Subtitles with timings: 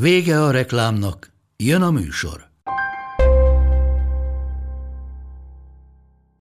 [0.00, 2.48] Vége a reklámnak, jön a műsor.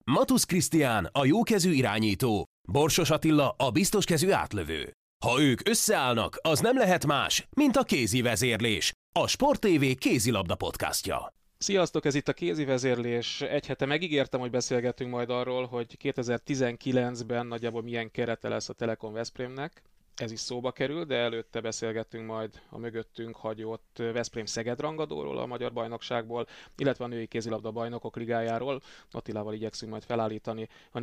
[0.05, 4.93] Matusz Krisztián a jókezű irányító, Borsos Attila a biztoskezű átlövő.
[5.25, 10.55] Ha ők összeállnak, az nem lehet más, mint a kézi vezérlés, a Sport TV kézilabda
[10.55, 11.33] podcastja.
[11.59, 13.41] Sziasztok, ez itt a kézi vezérlés.
[13.41, 19.13] Egy hete megígértem, hogy beszélgetünk majd arról, hogy 2019-ben nagyjából milyen kerete lesz a Telekom
[19.13, 19.83] Veszprémnek
[20.17, 25.47] ez is szóba kerül, de előtte beszélgettünk majd a mögöttünk hagyott Veszprém Szeged rangadóról a
[25.47, 28.81] magyar bajnokságból, illetve a női kézilabda bajnokok ligájáról.
[29.11, 30.99] Attilával igyekszünk majd felállítani a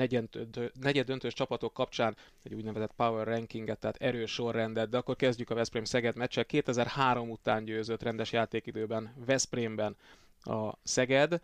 [0.79, 5.55] negyed döntős csapatok kapcsán egy úgynevezett power rankinget, tehát erős sorrendet, de akkor kezdjük a
[5.55, 6.45] Veszprém Szeged meccset.
[6.45, 9.95] 2003 után győzött rendes játékidőben Veszprémben
[10.41, 11.41] a Szeged.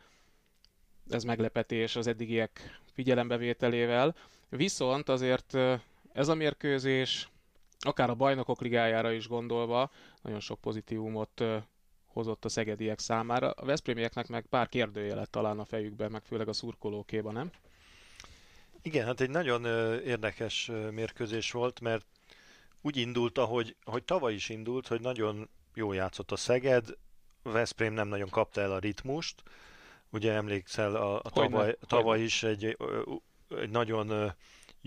[1.10, 4.16] Ez meglepetés az eddigiek figyelembevételével.
[4.50, 5.58] Viszont azért
[6.14, 7.30] ez a mérkőzés
[7.88, 9.92] akár a bajnokok ligájára is gondolva,
[10.22, 11.44] nagyon sok pozitívumot
[12.06, 13.50] hozott a szegediek számára.
[13.50, 17.52] A Veszprémieknek meg pár kérdőjelet talán a fejükben, meg főleg a szurkolókéban, nem?
[18.82, 19.66] Igen, hát egy nagyon
[20.04, 22.06] érdekes mérkőzés volt, mert
[22.82, 26.98] úgy indult, ahogy, ahogy tavaly is indult, hogy nagyon jó játszott a Szeged,
[27.44, 29.44] Veszprém nem nagyon kapta el a ritmust,
[30.10, 32.78] ugye emlékszel, a, a tavaly, tavaly is egy,
[33.50, 34.34] egy nagyon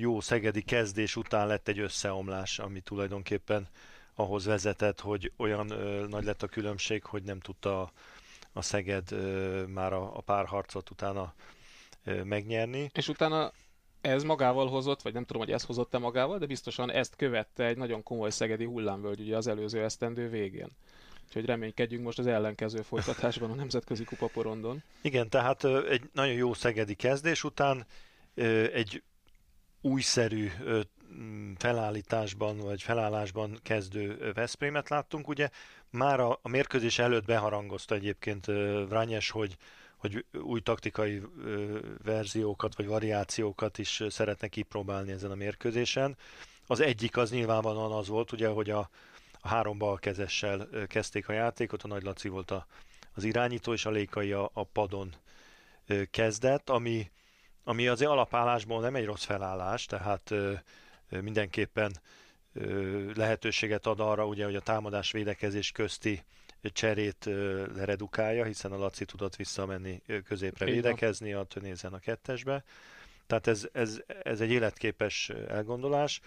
[0.00, 3.68] jó szegedi kezdés után lett egy összeomlás, ami tulajdonképpen
[4.14, 7.92] ahhoz vezetett, hogy olyan ö, nagy lett a különbség, hogy nem tudta
[8.52, 11.34] a, Szeged ö, már a, a párharcot utána
[12.04, 12.90] ö, megnyerni.
[12.94, 13.52] És utána
[14.00, 17.76] ez magával hozott, vagy nem tudom, hogy ez hozott-e magával, de biztosan ezt követte egy
[17.76, 20.68] nagyon komoly szegedi hullámvölgy ugye az előző esztendő végén.
[21.26, 24.82] Úgyhogy reménykedjünk most az ellenkező folytatásban a Nemzetközi Kupaporondon.
[25.00, 27.86] Igen, tehát egy nagyon jó szegedi kezdés után
[28.72, 29.02] egy
[29.88, 30.50] újszerű
[31.56, 35.28] felállításban vagy felállásban kezdő Veszprémet láttunk.
[35.28, 35.48] Ugye
[35.90, 38.46] már a, a mérkőzés előtt beharangozta egyébként
[38.88, 39.56] Vrányes, hogy
[39.98, 41.22] hogy új taktikai
[42.04, 46.16] verziókat vagy variációkat is szeretne kipróbálni ezen a mérkőzésen.
[46.66, 48.90] Az egyik az nyilvánvalóan az volt, ugye, hogy a,
[49.40, 52.66] a három balkezessel kezdték a játékot, a Nagy Laci volt a,
[53.14, 55.14] az irányító, és a Lékai a, a padon
[56.10, 57.10] kezdett, ami,
[57.68, 60.52] ami az alapállásból nem egy rossz felállás, tehát ö,
[61.08, 61.92] mindenképpen
[62.52, 66.24] ö, lehetőséget ad arra, ugye, hogy a támadás védekezés közti
[66.62, 72.64] cserét ö, leredukálja, hiszen a Laci tudott visszamenni középre Így védekezni, a Tönézen a kettesbe.
[73.26, 76.20] Tehát ez, ez, ez egy életképes elgondolás.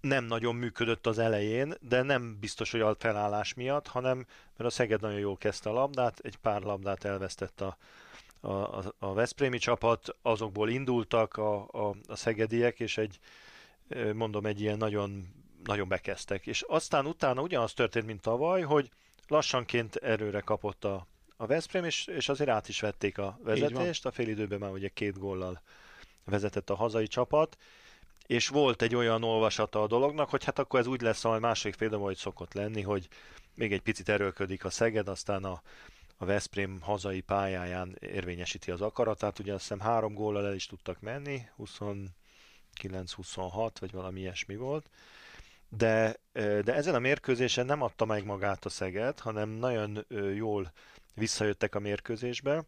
[0.00, 4.16] Nem nagyon működött az elején, de nem biztos, hogy a felállás miatt, hanem
[4.56, 7.76] mert a Szeged nagyon jól kezdte a labdát, egy pár labdát elvesztett a,
[8.40, 13.18] a, a, a Veszprémi csapat, azokból indultak a, a, a szegediek, és egy,
[14.14, 15.24] mondom, egy ilyen nagyon,
[15.64, 16.46] nagyon bekezdtek.
[16.46, 18.90] És aztán utána ugyanaz történt, mint tavaly, hogy
[19.28, 24.06] lassanként erőre kapott a, a Veszprém, és, és azért át is vették a vezetést.
[24.06, 25.62] A fél időben már ugye két góllal
[26.24, 27.56] vezetett a hazai csapat,
[28.26, 31.74] és volt egy olyan olvasata a dolognak, hogy hát akkor ez úgy lesz a második
[31.74, 33.08] fél hogy szokott lenni, hogy
[33.54, 35.62] még egy picit erőlködik a Szeged, aztán a,
[36.16, 39.38] a Veszprém hazai pályáján érvényesíti az akaratát.
[39.38, 42.08] Ugye azt hiszem három góllal el is tudtak menni, 29-26
[43.80, 44.90] vagy valami ilyesmi volt.
[45.68, 50.72] De, de ezen a mérkőzésen nem adta meg magát a Szeged, hanem nagyon jól
[51.14, 52.64] visszajöttek a mérkőzésbe.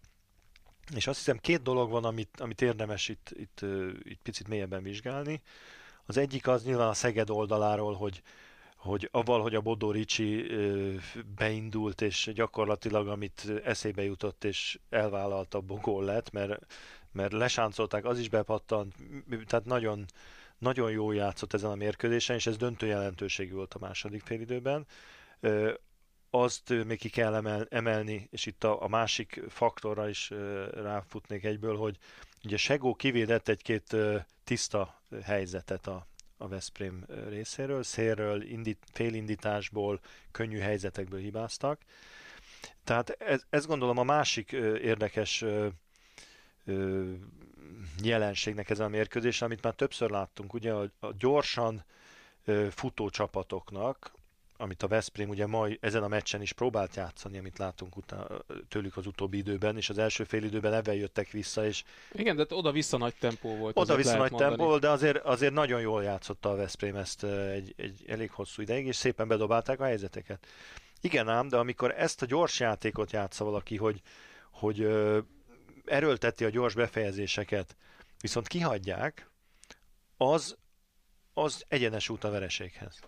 [0.94, 3.60] És azt hiszem két dolog van, amit, amit érdemes itt, itt,
[4.02, 5.42] itt picit mélyebben vizsgálni.
[6.06, 8.22] Az egyik az nyilván a Szeged oldaláról, hogy,
[8.78, 10.46] hogy avval, hogy a Bodó Ricsi
[11.36, 16.66] beindult, és gyakorlatilag amit eszébe jutott, és elvállalta, gól lett, mert,
[17.12, 18.94] mert lesáncolták, az is bepattant,
[19.46, 20.04] tehát nagyon,
[20.58, 24.86] nagyon jó játszott ezen a mérkőzésen, és ez döntő jelentőségű volt a második félidőben.
[26.30, 30.30] Azt még ki kell emel, emelni, és itt a, a másik faktorra is
[30.72, 31.96] ráfutnék egyből, hogy
[32.44, 33.96] ugye Segó kivédett egy-két
[34.44, 36.06] tiszta helyzetet a,
[36.38, 40.00] a Veszprém részéről, szélről, indít, félindításból,
[40.30, 41.80] könnyű helyzetekből hibáztak.
[42.84, 44.52] Tehát ez, ez gondolom a másik
[44.82, 45.44] érdekes
[48.02, 51.84] jelenségnek ezen a mérkőzésen, amit már többször láttunk, ugye a, a gyorsan
[52.70, 54.12] futó csapatoknak
[54.60, 58.26] amit a Veszprém ugye mai ezen a meccsen is próbált játszani, amit látunk utána,
[58.68, 62.46] tőlük az utóbbi időben, és az első fél időben ebben jöttek vissza, és Igen, de
[62.48, 63.78] oda-vissza nagy tempó volt.
[63.78, 68.04] oda-vissza nagy tempó volt, de azért, azért nagyon jól játszotta a Veszprém ezt egy, egy
[68.06, 70.46] elég hosszú ideig, és szépen bedobálták a helyzeteket.
[71.00, 74.02] Igen ám, de amikor ezt a gyors játékot játsza valaki, hogy,
[74.50, 75.18] hogy ö,
[75.84, 77.76] erőlteti a gyors befejezéseket,
[78.20, 79.30] viszont kihagyják,
[80.16, 80.56] az,
[81.34, 83.00] az egyenes út a vereséghez.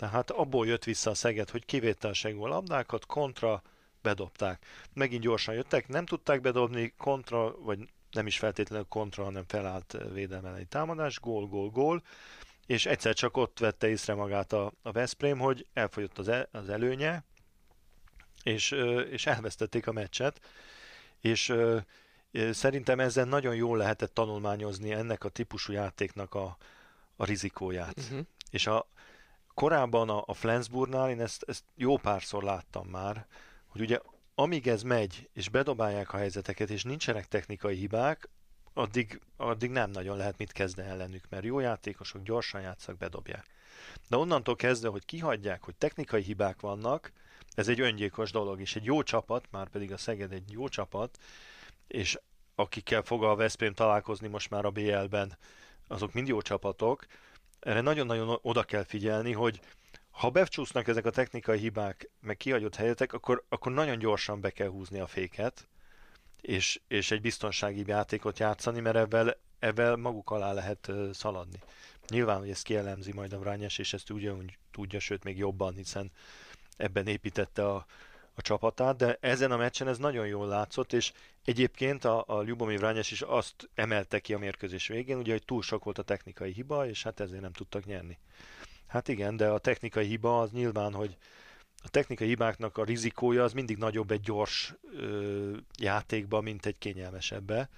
[0.00, 1.82] Tehát abból jött vissza a Szeged, hogy
[2.12, 3.62] segó labdákat, kontra,
[4.02, 4.66] bedobták.
[4.92, 7.78] Megint gyorsan jöttek, nem tudták bedobni, kontra, vagy
[8.10, 12.02] nem is feltétlenül kontra, hanem felállt védelmelei támadás, gól, gól, gól,
[12.66, 16.68] és egyszer csak ott vette észre magát a, a Veszprém, hogy elfogyott az, el, az
[16.68, 17.24] előnye,
[18.42, 18.70] és,
[19.10, 20.40] és elvesztették a meccset,
[21.20, 21.54] és
[22.50, 26.56] szerintem ezzel nagyon jól lehetett tanulmányozni ennek a típusú játéknak a,
[27.16, 27.98] a rizikóját.
[27.98, 28.26] Uh-huh.
[28.50, 28.86] És a,
[29.54, 33.26] korábban a, a Flensburgnál én ezt, ezt jó párszor láttam már,
[33.66, 34.00] hogy ugye
[34.34, 38.28] amíg ez megy, és bedobálják a helyzeteket, és nincsenek technikai hibák,
[38.72, 43.46] addig, addig nem nagyon lehet mit kezdeni ellenük, mert jó játékosok gyorsan játszak, bedobják.
[44.08, 47.12] De onnantól kezdve, hogy kihagyják, hogy technikai hibák vannak,
[47.54, 51.18] ez egy öngyilkos dolog, és egy jó csapat, már pedig a Szeged egy jó csapat,
[51.86, 52.18] és
[52.54, 55.38] akikkel fog a Veszprém találkozni most már a BL-ben,
[55.88, 57.06] azok mind jó csapatok,
[57.60, 59.60] erre nagyon-nagyon oda kell figyelni, hogy
[60.10, 64.68] ha becsúsznak ezek a technikai hibák, meg kihagyott helyetek, akkor, akkor nagyon gyorsan be kell
[64.68, 65.68] húzni a féket,
[66.40, 71.58] és, és egy biztonsági játékot játszani, mert ebben, ebben maguk alá lehet szaladni.
[72.08, 76.10] Nyilván, hogy ezt kielemzi majd a Vrányes, és ezt ugyanúgy tudja, sőt még jobban, hiszen
[76.76, 77.86] ebben építette a,
[78.34, 81.12] a csapatát, de ezen a meccsen ez nagyon jól látszott, és
[81.44, 85.62] egyébként a, a Ljubomir Vrányes is azt emelte ki a mérkőzés végén, ugye, hogy túl
[85.62, 88.18] sok volt a technikai hiba, és hát ezért nem tudtak nyerni.
[88.86, 91.16] Hát igen, de a technikai hiba az nyilván, hogy
[91.82, 97.68] a technikai hibáknak a rizikója az mindig nagyobb egy gyors ö, játékba, mint egy kényelmesebbe,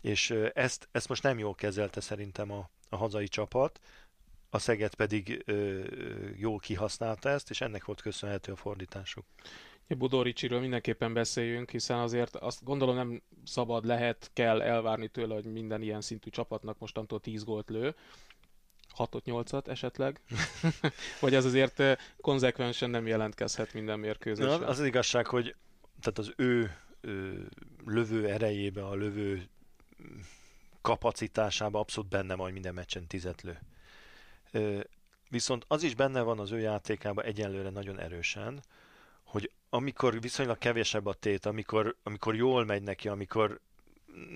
[0.00, 3.80] és ö, ezt, ezt most nem jól kezelte szerintem a, a hazai csapat,
[4.50, 5.84] a Szeged pedig ö,
[6.36, 9.24] jól kihasználta ezt, és ennek volt köszönhető a fordításuk.
[9.98, 15.82] Budoricsiről mindenképpen beszéljünk, hiszen azért azt gondolom nem szabad, lehet, kell elvárni tőle, hogy minden
[15.82, 17.94] ilyen szintű csapatnak mostantól 10 gólt lő.
[18.96, 20.20] 6-8-at esetleg,
[21.20, 21.82] vagy ez azért
[22.20, 24.52] konzekvensen nem jelentkezhet minden mérkőzésre.
[24.52, 25.54] Az az igazság, hogy
[26.00, 27.48] tehát az ő, ő
[27.84, 29.48] lövő erejébe, a lövő
[30.80, 33.58] kapacitásába abszolút benne van, hogy minden meccsen tizet lő.
[35.28, 38.62] Viszont az is benne van az ő játékában egyenlőre nagyon erősen,
[39.30, 43.60] hogy amikor viszonylag kevesebb a tét, amikor, amikor jól megy neki, amikor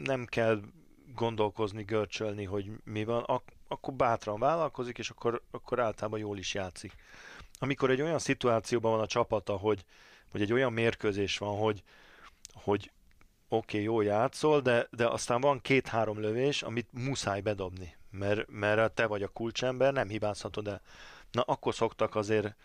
[0.05, 0.61] nem kell
[1.15, 6.55] gondolkozni, görcsölni, hogy mi van, ak- akkor bátran vállalkozik, és akkor, akkor általában jól is
[6.55, 6.93] játszik.
[7.59, 9.85] Amikor egy olyan szituációban van a csapata, hogy,
[10.31, 11.83] hogy egy olyan mérkőzés van, hogy,
[12.53, 12.91] hogy
[13.49, 18.95] oké, okay, jó játszol, de, de aztán van két-három lövés, amit muszáj bedobni, mert, mert
[18.95, 20.81] te vagy a kulcsember, nem hibázhatod el.
[21.31, 22.57] Na, akkor szoktak azért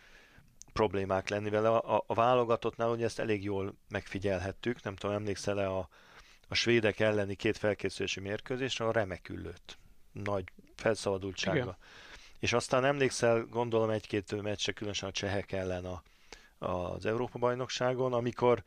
[0.80, 1.70] problémák lenni vele.
[1.70, 5.90] A, a válogatottnál ugye ezt elég jól megfigyelhettük, nem tudom, emlékszel-e a,
[6.48, 9.78] a svédek elleni két felkészülési mérkőzésre, a remekül lőtt.
[10.12, 10.44] Nagy
[10.76, 11.58] felszabadultsága.
[11.58, 11.76] Igen.
[12.40, 16.04] És aztán emlékszel, gondolom egy-két meccse, különösen a csehek ellen a,
[16.66, 18.64] az Európa-bajnokságon, amikor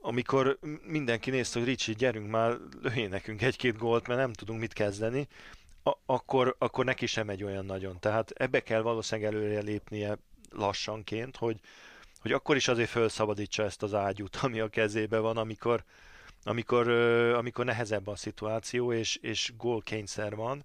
[0.00, 4.72] amikor mindenki nézte, hogy Ricsi, gyerünk már, lőjén nekünk egy-két gólt, mert nem tudunk mit
[4.72, 5.28] kezdeni,
[5.82, 8.00] a- akkor, akkor neki sem megy olyan nagyon.
[8.00, 10.18] Tehát ebbe kell valószínűleg előre lépnie
[10.56, 11.60] lassanként, hogy,
[12.20, 15.84] hogy akkor is azért felszabadítsa ezt az ágyút, ami a kezébe van, amikor,
[16.42, 16.88] amikor,
[17.34, 20.64] amikor nehezebb a szituáció, és, és gólkényszer van.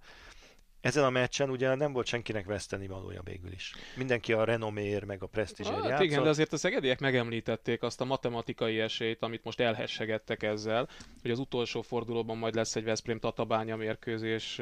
[0.82, 3.74] Ezen a meccsen ugye nem volt senkinek veszteni valója végül is.
[3.96, 8.06] Mindenki a renomér, meg a presztízsér hát, igen, de azért a szegediek megemlítették azt a
[8.06, 10.90] matematikai esélyt, amit most elhessegettek ezzel,
[11.22, 14.62] hogy az utolsó fordulóban majd lesz egy Veszprém Tatabánya mérkőzés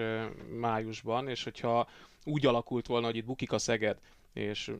[0.59, 1.87] májusban, és hogyha
[2.23, 3.97] úgy alakult volna, hogy itt bukik a Szeged,
[4.33, 4.71] és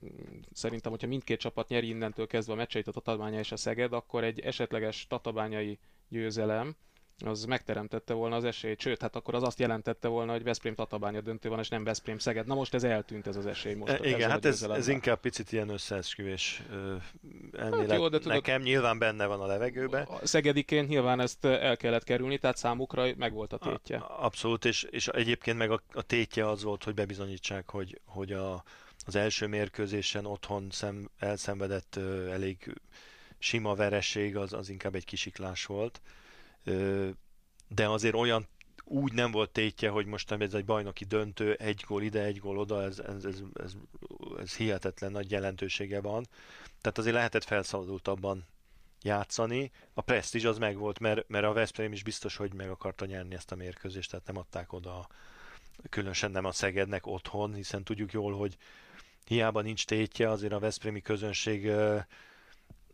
[0.51, 4.23] szerintem, hogyha mindkét csapat nyeri innentől kezdve a meccseit a Tatabánya és a Szeged, akkor
[4.23, 6.75] egy esetleges tatabányai győzelem
[7.25, 11.21] az megteremtette volna az esélyt, sőt, hát akkor az azt jelentette volna, hogy Veszprém Tatabánya
[11.21, 12.47] döntő van, és nem Veszprém Szeged.
[12.47, 13.91] Na most ez eltűnt ez az esély most.
[13.91, 16.63] E, igen, hát ez, ez inkább picit ilyen összeesküvés
[17.57, 17.89] elmélet.
[17.89, 20.03] Hát jó, de tudod, Nekem nyilván benne van a levegőben.
[20.03, 23.97] A szegediként nyilván ezt el kellett kerülni, tehát számukra megvolt a tétje.
[23.97, 28.31] A, abszolút, és, és egyébként meg a, a tétje az volt, hogy bebizonyítsák, hogy, hogy
[28.31, 28.63] a,
[29.07, 32.81] az első mérkőzésen otthon szem, elszenvedett ö, elég
[33.37, 36.01] sima vereség, az, az inkább egy kisiklás volt.
[36.63, 37.09] Ö,
[37.67, 38.47] de azért olyan
[38.83, 42.57] úgy nem volt tétje, hogy most ez egy bajnoki döntő, egy gól ide, egy gól
[42.57, 43.73] oda, ez, ez, ez, ez
[44.39, 46.27] ez hihetetlen nagy jelentősége van.
[46.81, 48.45] Tehát azért lehetett felszabadultabban
[49.01, 49.71] játszani.
[49.93, 53.51] A presztízs az megvolt, mert, mert a Veszprém is biztos, hogy meg akarta nyerni ezt
[53.51, 55.07] a mérkőzést, tehát nem adták oda
[55.89, 58.57] különösen nem a Szegednek otthon, hiszen tudjuk jól, hogy
[59.27, 61.71] hiába nincs tétje, azért a Veszprémi közönség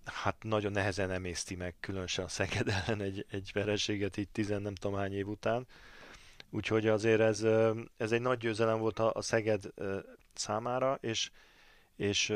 [0.05, 4.75] hát nagyon nehezen emészti meg, különösen a Szeged ellen egy, egy vereséget így tizen nem
[4.75, 5.67] tudom hány év után.
[6.49, 7.43] Úgyhogy azért ez,
[7.97, 9.63] ez egy nagy győzelem volt a, a Szeged
[10.33, 11.31] számára, és,
[11.95, 12.33] és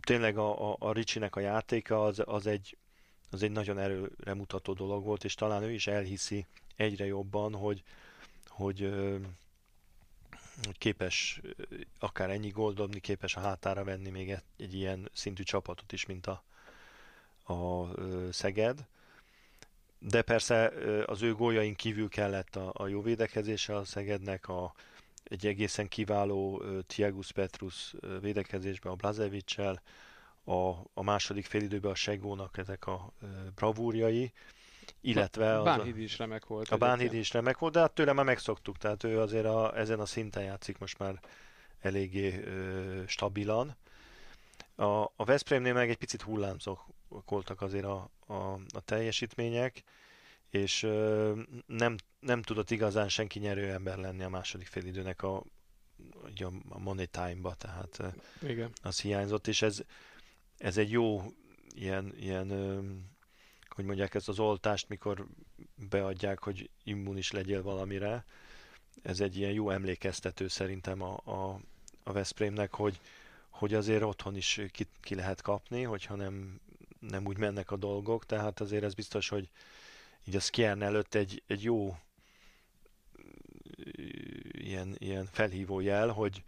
[0.00, 2.76] tényleg a, a, a Ricsinek a játéka az, az, egy,
[3.30, 7.82] az egy nagyon erőre mutató dolog volt, és talán ő is elhiszi egyre jobban, hogy,
[8.46, 8.92] hogy
[10.72, 11.40] képes
[11.98, 16.06] akár ennyi gól dobni, képes a hátára venni még egy, egy ilyen szintű csapatot is,
[16.06, 16.44] mint a,
[17.54, 17.88] a
[18.32, 18.86] Szeged.
[19.98, 20.72] De persze
[21.06, 24.74] az ő góljain kívül kellett a, a jó védekezése a Szegednek, a,
[25.24, 29.82] egy egészen kiváló Tiagus Petrus védekezésben a Blazevicsel,
[30.44, 33.12] a, a második félidőben a Segónak ezek a
[33.54, 34.32] bravúrjai,
[35.00, 35.58] illetve...
[35.58, 36.68] A Bánhidi is remek volt.
[36.68, 40.00] A Bánhidi is remek volt, de hát tőle már megszoktuk, tehát ő azért a, ezen
[40.00, 41.20] a szinten játszik most már
[41.80, 43.76] eléggé ö, stabilan.
[44.74, 49.82] A, a Veszprémnél meg egy picit hullámzók voltak azért a, a, a teljesítmények,
[50.50, 51.32] és ö,
[51.66, 55.42] nem, nem tudott igazán senki nyerő ember lenni a második félidőnek a,
[56.68, 58.02] a money time-ba, tehát
[58.42, 58.72] Igen.
[58.82, 59.82] az hiányzott, és ez,
[60.58, 61.22] ez egy jó
[61.74, 62.48] ilyen, ilyen
[63.76, 65.26] hogy mondják ezt az oltást, mikor
[65.74, 68.24] beadják, hogy immunis legyél valamire.
[69.02, 71.60] Ez egy ilyen jó emlékeztető szerintem a, a,
[72.02, 73.00] a Veszprémnek, hogy,
[73.48, 76.60] hogy azért otthon is ki, ki lehet kapni, hogyha nem,
[77.00, 79.50] nem úgy mennek a dolgok, tehát azért ez biztos, hogy
[80.24, 81.96] így a Skjern előtt egy, egy jó
[84.50, 86.42] ilyen, ilyen felhívó jel, hogy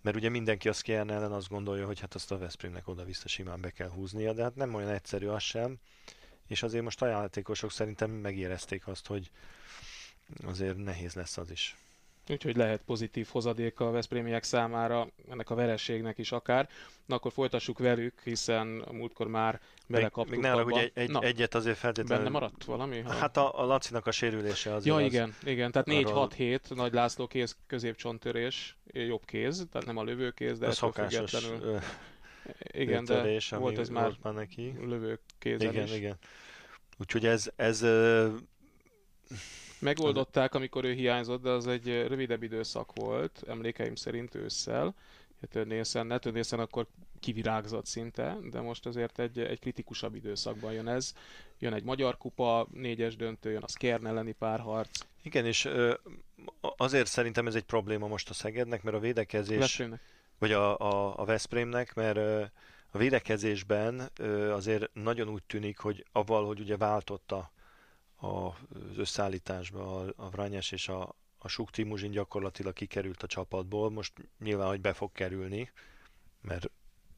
[0.00, 3.60] mert ugye mindenki a Skjern ellen azt gondolja, hogy hát azt a Veszprémnek oda-vissza simán
[3.60, 5.78] be kell húznia, de hát nem olyan egyszerű az sem,
[6.46, 9.30] és azért most a játékosok szerintem megérezték azt, hogy
[10.44, 11.76] azért nehéz lesz az is.
[12.28, 16.68] Úgyhogy lehet pozitív hozadék a Veszprémiek számára, ennek a vereségnek is akár.
[17.04, 20.62] Na akkor folytassuk velük, hiszen a múltkor már belekaptuk még, még abba.
[20.62, 22.24] Hogy egy, egy, egyet azért feltétlenül...
[22.24, 23.00] Benne maradt valami?
[23.00, 23.12] Ha...
[23.12, 25.48] Hát a, a Lacinak a sérülése azért Ja, igen, az...
[25.48, 30.76] igen, tehát 4-6-7 Nagy László kéz középcsontörés, jobb kéz, tehát nem a lövőkéz, de ez
[30.76, 31.80] szokásos függetlenül...
[32.58, 34.74] Igen, de volt ez már, már neki.
[34.80, 35.92] lövőkézen Igen, is.
[35.92, 36.16] igen.
[36.98, 37.84] Úgyhogy ez, ez
[39.78, 44.94] Megoldották, amikor ő hiányzott, de az egy rövidebb időszak volt, emlékeim szerint ősszel.
[45.50, 46.86] Tönészen, ne Tönészen akkor
[47.20, 51.14] kivirágzott szinte, de most azért egy, egy kritikusabb időszakban jön ez.
[51.58, 55.00] Jön egy magyar kupa, négyes döntő, jön a Skern elleni párharc.
[55.22, 55.68] Igen, és
[56.60, 59.58] azért szerintem ez egy probléma most a Szegednek, mert a védekezés...
[59.58, 60.00] Veszprémnek.
[60.38, 62.50] Vagy a, a, a Veszprémnek, mert
[62.90, 64.10] a védekezésben
[64.50, 67.50] azért nagyon úgy tűnik, hogy avval, hogy ugye váltotta
[68.16, 74.12] az összeállításba a, a Vranyes és a, a Suk Timuzsin gyakorlatilag kikerült a csapatból, most
[74.38, 75.70] nyilván, hogy be fog kerülni,
[76.40, 76.70] mert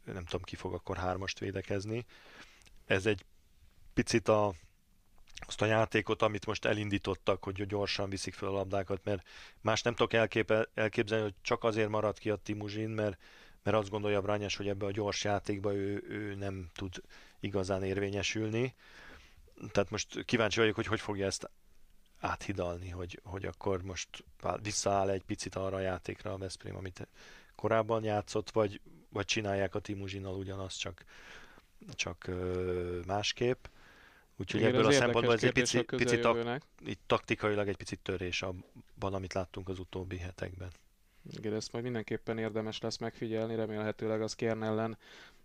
[0.04, 2.06] nem tudom, ki fog akkor hármast védekezni.
[2.86, 3.24] Ez egy
[3.94, 4.54] picit a,
[5.46, 9.26] azt a játékot, amit most elindítottak, hogy gyorsan viszik fel a labdákat, mert
[9.60, 13.18] más nem tudok elképe, elképzelni, hogy csak azért maradt ki a Timuzsin, mert,
[13.62, 17.02] mert azt gondolja Brányás, hogy ebbe a gyors játékba ő, ő nem tud
[17.40, 18.74] igazán érvényesülni
[19.72, 21.50] tehát most kíváncsi vagyok, hogy hogy fogja ezt
[22.20, 24.24] áthidalni, hogy, hogy akkor most
[24.62, 27.08] visszaáll egy picit arra a játékra a Veszprém, amit
[27.54, 31.04] korábban játszott, vagy, vagy csinálják a Timuzsinnal ugyanazt, csak,
[31.90, 32.30] csak
[33.06, 33.64] másképp.
[34.40, 38.42] Úgyhogy Igen, ebből a szempontból ez egy pici, picit tak, itt taktikailag egy picit törés
[38.42, 40.70] abban, amit láttunk az utóbbi hetekben.
[41.36, 44.98] Igen, ezt majd mindenképpen érdemes lesz megfigyelni, remélhetőleg az Kern ellen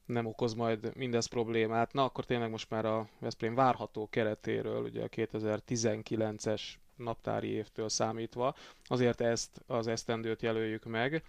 [0.06, 1.94] nem okoz majd mindez problémát.
[1.94, 6.62] Na, akkor tényleg most már a Veszprém várható keretéről, ugye a 2019-es
[6.96, 11.24] naptári évtől számítva, azért ezt az esztendőt jelöljük meg,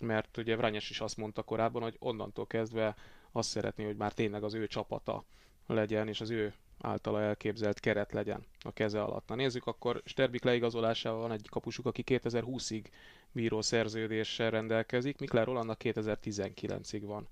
[0.00, 2.96] mert ugye Vranyes is azt mondta korábban, hogy onnantól kezdve
[3.32, 5.24] azt szeretné, hogy már tényleg az ő csapata
[5.66, 9.28] legyen, és az ő általa elképzelt keret legyen a keze alatt.
[9.28, 12.84] Na nézzük, akkor Sterbik leigazolásával van egy kapusuk, aki 2020-ig
[13.32, 17.28] bíró szerződéssel rendelkezik, Mikler Rolandnak 2019-ig van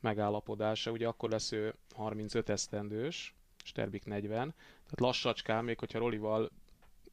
[0.00, 6.50] megállapodása, ugye akkor lesz ő 35 esztendős, Sterbik 40, tehát lassacskán, még hogyha Rolival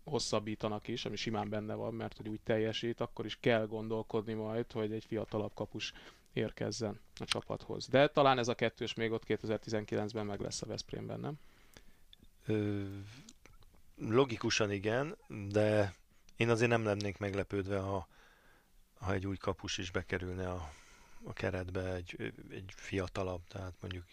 [0.04, 4.72] hosszabbítanak is, ami simán benne van, mert hogy úgy teljesít, akkor is kell gondolkodni majd,
[4.72, 5.94] hogy egy fiatalabb kapus
[6.34, 7.88] érkezzen a csapathoz.
[7.88, 11.40] De talán ez a kettős még ott 2019-ben meg lesz a Veszprémben, nem?
[13.98, 15.18] Logikusan igen,
[15.50, 15.96] de
[16.36, 18.08] én azért nem lennék meglepődve, ha,
[19.00, 20.72] ha egy új kapus is bekerülne a,
[21.24, 24.06] a keretbe, egy, egy fiatalabb, tehát mondjuk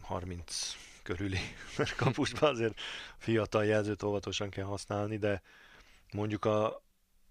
[0.00, 1.38] 30 körüli
[1.96, 2.80] kapusban azért
[3.16, 5.42] fiatal jelzőt óvatosan kell használni, de
[6.12, 6.82] mondjuk a,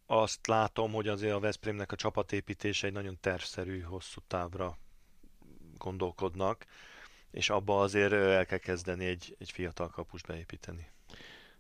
[0.05, 4.77] azt látom, hogy azért a Veszprémnek a csapatépítése egy nagyon tervszerű, hosszú távra
[5.77, 6.65] gondolkodnak,
[7.33, 10.87] és abba azért el kell kezdeni egy, egy fiatal kapust beépíteni.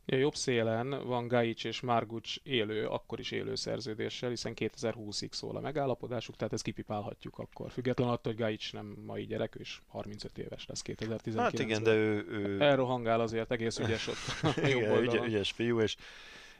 [0.05, 5.55] A jobb szélen van Gajic és Margucs élő, akkor is élő szerződéssel, hiszen 2020-ig szól
[5.55, 7.71] a megállapodásuk, tehát ezt kipipálhatjuk akkor.
[7.71, 11.93] Függetlenül attól, hogy Gajic nem mai gyerek, és 35 éves lesz 2019 Hát igen, de
[11.93, 12.25] ő...
[12.29, 12.61] ő...
[12.61, 15.25] Elrohangál azért, egész ügyes ott igen, oldalon.
[15.25, 15.95] ügyes fiú, és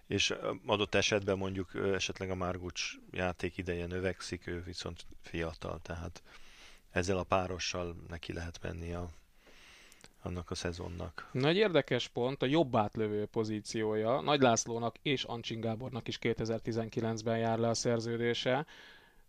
[0.07, 0.33] és
[0.65, 6.23] adott esetben mondjuk esetleg a Márgucs játék ideje növekszik, ő viszont fiatal, tehát
[6.93, 9.09] ezzel a párossal neki lehet menni a,
[10.21, 11.29] annak a szezonnak.
[11.31, 14.21] Na egy érdekes pont, a jobb átlövő pozíciója.
[14.21, 18.65] Nagy Lászlónak és Ancsin Gábornak is 2019-ben jár le a szerződése.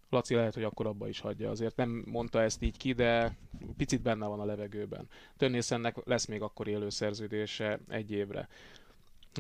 [0.09, 1.51] Laci lehet, hogy akkor abba is hagyja.
[1.51, 3.37] Azért nem mondta ezt így ki, de
[3.77, 5.09] picit benne van a levegőben.
[5.37, 8.49] Tönészennek lesz még akkor élő szerződése egy évre.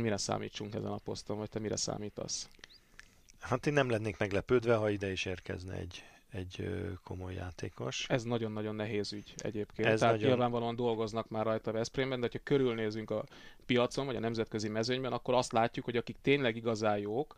[0.00, 2.48] Mire számítsunk ezen a poszton, vagy te mire számítasz?
[3.40, 6.04] Hát én nem lennék meglepődve, ha ide is érkezne egy,
[6.34, 6.68] egy
[7.04, 8.08] komoly játékos.
[8.08, 9.88] Ez nagyon-nagyon nehéz ügy egyébként.
[9.88, 10.28] Ez Tehát nagyon...
[10.28, 13.24] nyilvánvalóan dolgoznak már rajta Veszprémben, de ha körülnézünk a
[13.66, 17.36] piacon, vagy a nemzetközi mezőnyben, akkor azt látjuk, hogy akik tényleg igazán jók,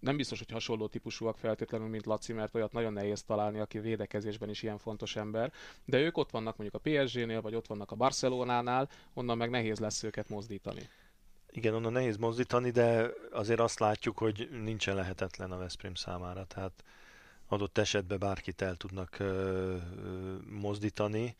[0.00, 4.48] nem biztos, hogy hasonló típusúak feltétlenül, mint Laci, mert olyat nagyon nehéz találni, aki védekezésben
[4.48, 5.52] is ilyen fontos ember,
[5.84, 9.78] de ők ott vannak mondjuk a PSG-nél, vagy ott vannak a Barcelonánál, onnan meg nehéz
[9.78, 10.88] lesz őket mozdítani.
[11.50, 16.84] Igen, onnan nehéz mozdítani, de azért azt látjuk, hogy nincsen lehetetlen a Veszprém számára, tehát
[17.48, 19.22] adott esetben bárkit el tudnak
[20.50, 21.36] mozdítani.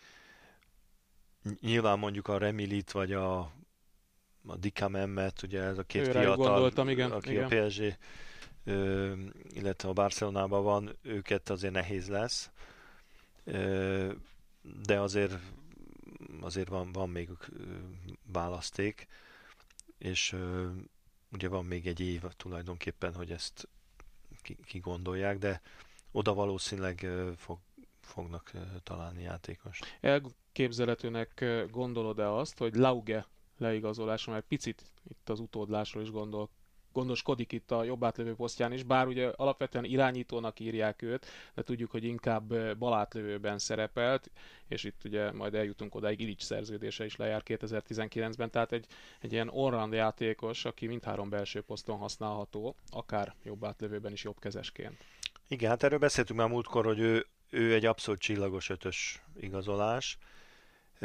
[1.60, 3.38] Nyilván mondjuk a Remilit vagy a,
[4.46, 7.44] a Dika Memmet, ugye ez a két Őre fiatal, gondoltam, igen, aki igen.
[7.44, 7.96] a PSG,
[9.48, 12.50] illetve a Barcelonában van, őket azért nehéz lesz.
[14.82, 15.38] De azért
[16.40, 17.28] azért van, van még
[18.32, 19.06] választék
[19.98, 20.36] és
[21.32, 23.68] ugye van még egy év tulajdonképpen, hogy ezt
[24.64, 25.60] kigondolják, de
[26.12, 27.58] oda valószínűleg fog,
[28.00, 29.80] fognak találni játékos.
[30.00, 33.26] Elképzelhetőnek gondolod-e azt, hogy Lauge
[33.58, 36.48] leigazolása, mert picit itt az utódlásról is gondol,
[36.92, 41.90] gondoskodik itt a jobb átlövő posztján is, bár ugye alapvetően irányítónak írják őt, de tudjuk,
[41.90, 44.30] hogy inkább balátlövőben szerepelt,
[44.68, 48.86] és itt ugye majd eljutunk odáig, Ilics szerződése is lejár 2019-ben, tehát egy,
[49.20, 54.96] egy ilyen orrand játékos, aki mindhárom belső poszton használható, akár jobb átlövőben is jobb kezesként.
[55.48, 60.18] Igen, hát erről beszéltünk már múltkor, hogy ő, ő egy abszolút csillagos ötös igazolás,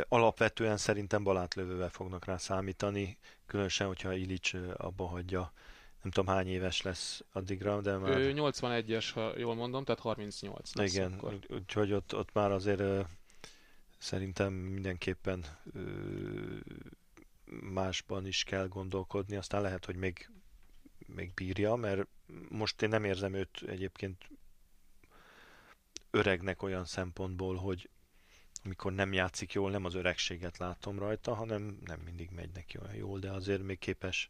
[0.08, 5.54] Alapvetően szerintem balátlövővel fognak rá számítani, különösen, hogyha Ilics abba hagyja.
[6.02, 8.18] Nem tudom hány éves lesz addigra, de már...
[8.18, 11.40] Ő 81-es, ha jól mondom, tehát 38 lesz Igen, akkor.
[11.50, 13.08] úgyhogy ott, ott már azért
[13.98, 15.46] szerintem mindenképpen
[17.62, 20.30] másban is kell gondolkodni, aztán lehet, hogy még,
[21.06, 22.08] még bírja, mert
[22.50, 24.18] most én nem érzem őt egyébként
[26.14, 27.90] öregnek olyan szempontból, hogy
[28.64, 32.96] amikor nem játszik jól, nem az öregséget látom rajta, hanem nem mindig megy neki olyan
[32.96, 34.30] jól, de azért még képes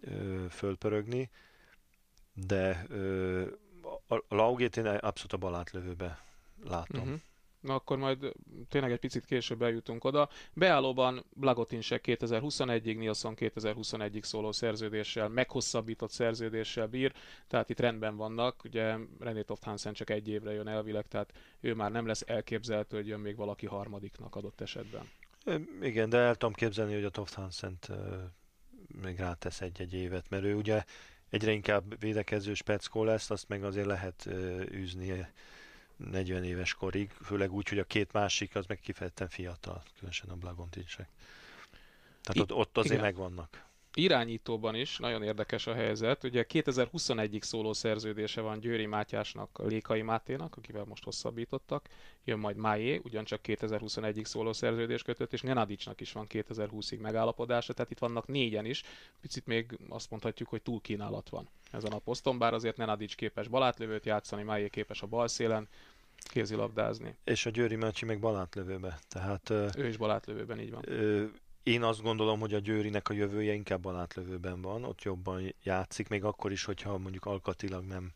[0.00, 1.30] ö, fölpörögni,
[2.32, 3.46] de ö,
[4.06, 6.24] a, a Laugét én abszolút a balátlövőbe
[6.64, 7.02] látom.
[7.02, 7.20] Uh-huh.
[7.60, 8.32] Na akkor majd
[8.68, 10.28] tényleg egy picit később eljutunk oda.
[10.52, 17.12] Beállóban Blagotinsek 2021-ig, Nilsson 2021-ig szóló szerződéssel, meghosszabbított szerződéssel bír,
[17.46, 18.64] tehát itt rendben vannak.
[18.64, 22.96] Ugye René Toft Hansen csak egy évre jön elvileg, tehát ő már nem lesz elképzelhető,
[22.96, 25.08] hogy jön még valaki harmadiknak adott esetben.
[25.80, 27.78] Igen, de el tudom képzelni, hogy a Toft hansen
[29.02, 30.84] még rátesz egy-egy évet, mert ő ugye
[31.30, 34.28] egyre inkább védekező speckó lesz, azt meg azért lehet
[34.72, 35.26] űzni
[36.10, 40.34] 40 éves korig, főleg úgy, hogy a két másik az meg kifejezetten fiatal, különösen a
[40.34, 41.08] Blagontinsek.
[42.22, 43.04] Tehát ott, ott azért igen.
[43.04, 46.24] megvannak irányítóban is nagyon érdekes a helyzet.
[46.24, 51.88] Ugye 2021-ig szóló szerződése van Győri Mátyásnak, Lékai Máténak, akivel most hosszabbítottak.
[52.24, 57.90] Jön majd Májé, ugyancsak 2021-ig szóló szerződés kötött, és Nenadicsnak is van 2020-ig megállapodása, tehát
[57.90, 58.82] itt vannak négyen is.
[59.20, 63.48] Picit még azt mondhatjuk, hogy túl kínálat van ezen a poszton, bár azért Nenadics képes
[63.48, 65.68] balátlövőt játszani, Májé képes a bal szélen,
[66.22, 67.16] kézilabdázni.
[67.24, 68.98] És a Győri Mácsi meg balátlövőbe.
[69.08, 70.82] Tehát, ő is balátlövőben, így van.
[70.86, 71.24] Ö,
[71.62, 76.08] én azt gondolom, hogy a Győrinek a jövője inkább a látlövőben van, ott jobban játszik,
[76.08, 78.12] még akkor is, hogyha mondjuk alkatilag nem,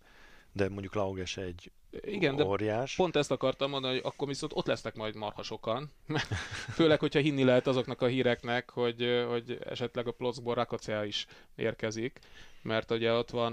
[0.52, 2.96] de mondjuk Lauges egy igen, óriás.
[2.96, 5.90] de pont ezt akartam mondani, hogy akkor viszont ott lesznek majd marha sokan.
[6.76, 12.18] Főleg, hogyha hinni lehet azoknak a híreknek, hogy, hogy esetleg a Plockból Rakacea is érkezik,
[12.62, 13.52] mert ugye ott van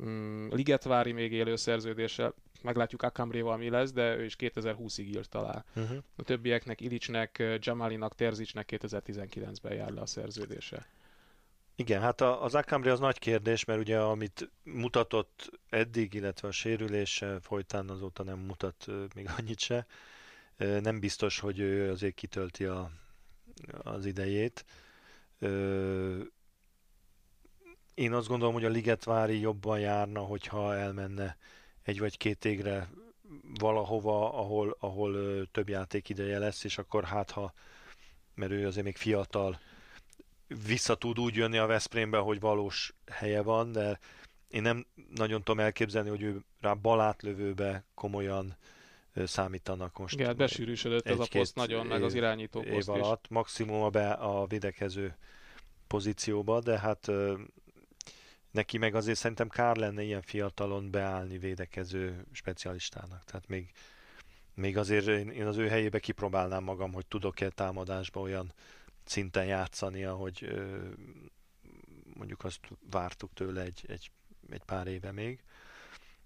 [0.00, 2.34] mm, Ligetvári még élő szerződéssel,
[2.64, 5.64] meglátjuk Akamréval mi lesz, de ő is 2020-ig írt alá.
[5.76, 5.98] Uh-huh.
[6.16, 10.86] A többieknek, Ilicsnek, Jamalinak, Terzicsnek 2019-ben jár le a szerződése.
[11.76, 17.40] Igen, hát az Akamri az nagy kérdés, mert ugye amit mutatott eddig, illetve a sérülése
[17.40, 19.86] folytán azóta nem mutat még annyit se.
[20.56, 22.90] Nem biztos, hogy ő azért kitölti a,
[23.82, 24.64] az idejét.
[27.94, 31.36] Én azt gondolom, hogy a Ligetvári jobban járna, hogyha elmenne
[31.84, 32.88] egy vagy két égre
[33.58, 37.52] valahova, ahol, ahol több játék ideje lesz, és akkor hát ha,
[38.34, 39.60] mert ő azért még fiatal,
[40.66, 43.98] vissza tud úgy jönni a Veszprémbe, hogy valós helye van, de
[44.48, 48.56] én nem nagyon tudom elképzelni, hogy ő rá balátlövőbe komolyan
[49.14, 50.14] számítanak most.
[50.14, 53.30] Igen, hát besűrűsödött ez a poszt nagyon, meg az irányító poszt alatt, is.
[53.30, 55.16] maximum a, be, a védekező
[55.86, 57.10] pozícióba, de hát
[58.54, 63.24] neki meg azért szerintem kár lenne ilyen fiatalon beállni védekező specialistának.
[63.24, 63.72] Tehát még,
[64.54, 68.52] még azért én, az ő helyébe kipróbálnám magam, hogy tudok-e támadásba olyan
[69.04, 70.52] szinten játszani, ahogy
[72.14, 74.10] mondjuk azt vártuk tőle egy, egy,
[74.50, 75.42] egy pár éve még.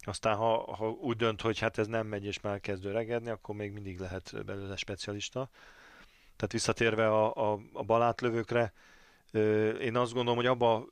[0.01, 3.55] Aztán ha, ha úgy dönt, hogy hát ez nem megy és már kezd öregedni, akkor
[3.55, 5.49] még mindig lehet belőle specialista.
[6.37, 8.73] Tehát visszatérve a, a, a balátlövőkre,
[9.81, 10.87] én azt gondolom, hogy abba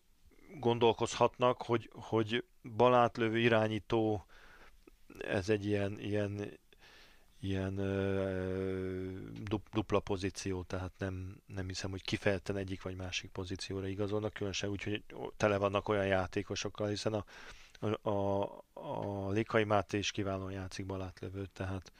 [0.54, 2.44] gondolkozhatnak, hogy, hogy
[2.76, 4.26] balátlövő irányító
[5.18, 6.58] ez egy ilyen, ilyen,
[7.40, 7.74] ilyen
[9.72, 14.82] dupla pozíció, tehát nem, nem hiszem, hogy kifejezetten egyik vagy másik pozícióra igazolnak, különösen úgy,
[14.82, 15.02] hogy
[15.36, 17.24] tele vannak olyan játékosokkal, hiszen a,
[17.78, 21.92] a, a, a Lékai Máté is kiválóan játszik balátlövőt, tehát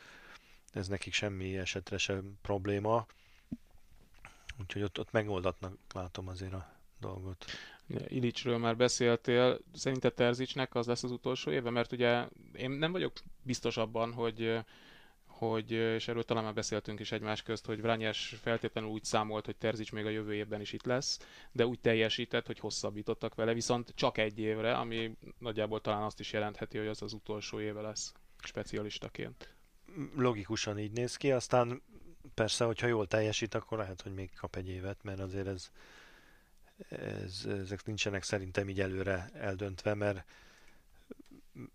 [0.73, 3.07] ez nekik semmi esetre sem probléma.
[4.61, 7.45] Úgyhogy ott, ott megoldatnak látom azért a dolgot.
[8.09, 11.70] Ilicsről már beszéltél, szerinted Terzicsnek az lesz az utolsó éve?
[11.70, 14.64] Mert ugye én nem vagyok biztos abban, hogy
[15.38, 19.57] hogy, és erről talán már beszéltünk is egymás közt, hogy Vranyes feltétlenül úgy számolt, hogy
[19.57, 21.18] Terzics még a jövő évben is itt lesz,
[21.53, 26.33] de úgy teljesített, hogy hosszabbítottak vele, viszont csak egy évre, ami nagyjából talán azt is
[26.33, 29.55] jelentheti, hogy az az utolsó éve lesz specialistaként.
[30.16, 31.83] Logikusan így néz ki, aztán
[32.35, 35.70] persze, hogyha jól teljesít, akkor lehet, hogy még kap egy évet, mert azért ez,
[36.89, 40.25] ez, ezek nincsenek szerintem így előre eldöntve, mert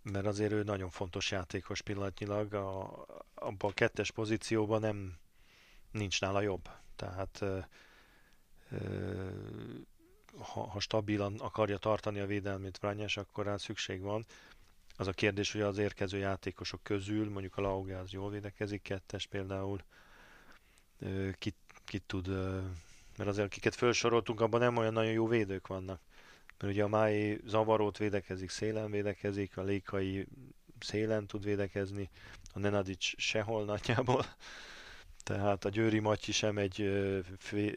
[0.02, 5.18] mert azért ő nagyon fontos játékos pillanatnyilag, a, abban a kettes pozícióban nem
[5.92, 6.70] nincs nála jobb.
[6.96, 7.44] Tehát
[10.38, 14.26] ha, ha stabilan akarja tartani a védelmét Vrányás, akkor rá szükség van.
[14.98, 19.28] Az a kérdés, hogy az érkező játékosok közül, mondjuk a Lauge az jól védekezik, kettes
[19.28, 19.84] például,
[21.34, 22.28] kit, kit tud,
[23.18, 26.02] mert azért akiket felsoroltunk, abban nem olyan nagyon jó védők vannak.
[26.58, 30.28] Mert ugye a Mái zavarót védekezik, szélen védekezik, a Lékai
[30.80, 32.10] szélen tud védekezni,
[32.54, 34.26] a Nenadics sehol nagyjából,
[35.24, 36.76] tehát a Győri Matyi sem egy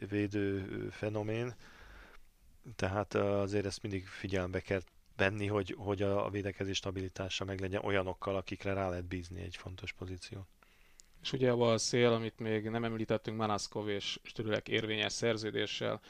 [0.09, 1.55] védő fenomén,
[2.75, 4.81] tehát azért ezt mindig figyelembe kell
[5.15, 9.93] venni, hogy, hogy a védekezés stabilitása meg legyen olyanokkal, akikre rá lehet bízni egy fontos
[9.93, 10.47] pozíció.
[11.25, 16.01] És ugye a szél, amit még nem említettünk, Manaszkov és Stürülek érvényes szerződéssel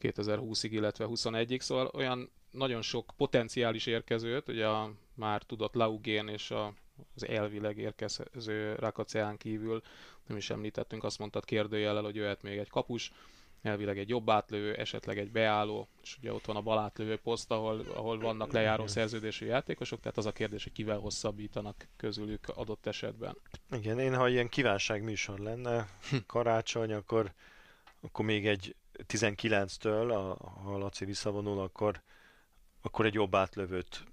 [0.00, 6.50] 2020-ig, illetve 21-ig, szóval olyan nagyon sok potenciális érkezőt, ugye a már tudott Laugén és
[6.50, 6.74] a,
[7.14, 9.82] az elvileg érkező Rakaceán kívül,
[10.26, 13.12] nem is említettünk, azt mondtad kérdőjellel, hogy jöhet még egy kapus,
[13.64, 17.50] elvileg egy jobb átlövő, esetleg egy beálló, és ugye ott van a bal átlövő poszt,
[17.50, 22.86] ahol, ahol vannak lejáró szerződésű játékosok, tehát az a kérdés, hogy kivel hosszabbítanak közülük adott
[22.86, 23.36] esetben.
[23.70, 25.88] Igen, én ha ilyen kívánság műsor lenne,
[26.26, 27.32] karácsony, akkor,
[28.00, 28.76] akkor még egy
[29.08, 32.02] 19-től, a, ha Laci visszavonul, akkor,
[32.82, 34.04] akkor egy jobb átlövőt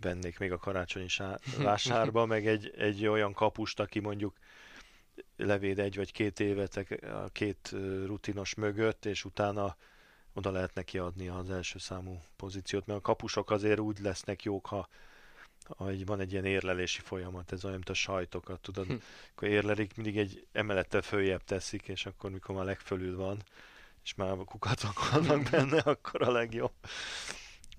[0.00, 1.06] vennék még a karácsonyi
[1.62, 4.38] vásárba, meg egy, egy olyan kapust, aki mondjuk
[5.36, 7.74] levéd egy vagy két évet a két
[8.06, 9.76] rutinos mögött, és utána
[10.32, 14.66] oda lehet neki adni az első számú pozíciót, mert a kapusok azért úgy lesznek jók,
[14.66, 14.88] ha
[15.76, 18.94] hogy van egy ilyen érlelési folyamat, ez olyan, mint a sajtokat, tudod, hm.
[19.30, 23.42] akkor érlelik, mindig egy emelettel följebb teszik, és akkor mikor már legfölül van,
[24.04, 26.72] és már a kukatok vannak benne, akkor a legjobb.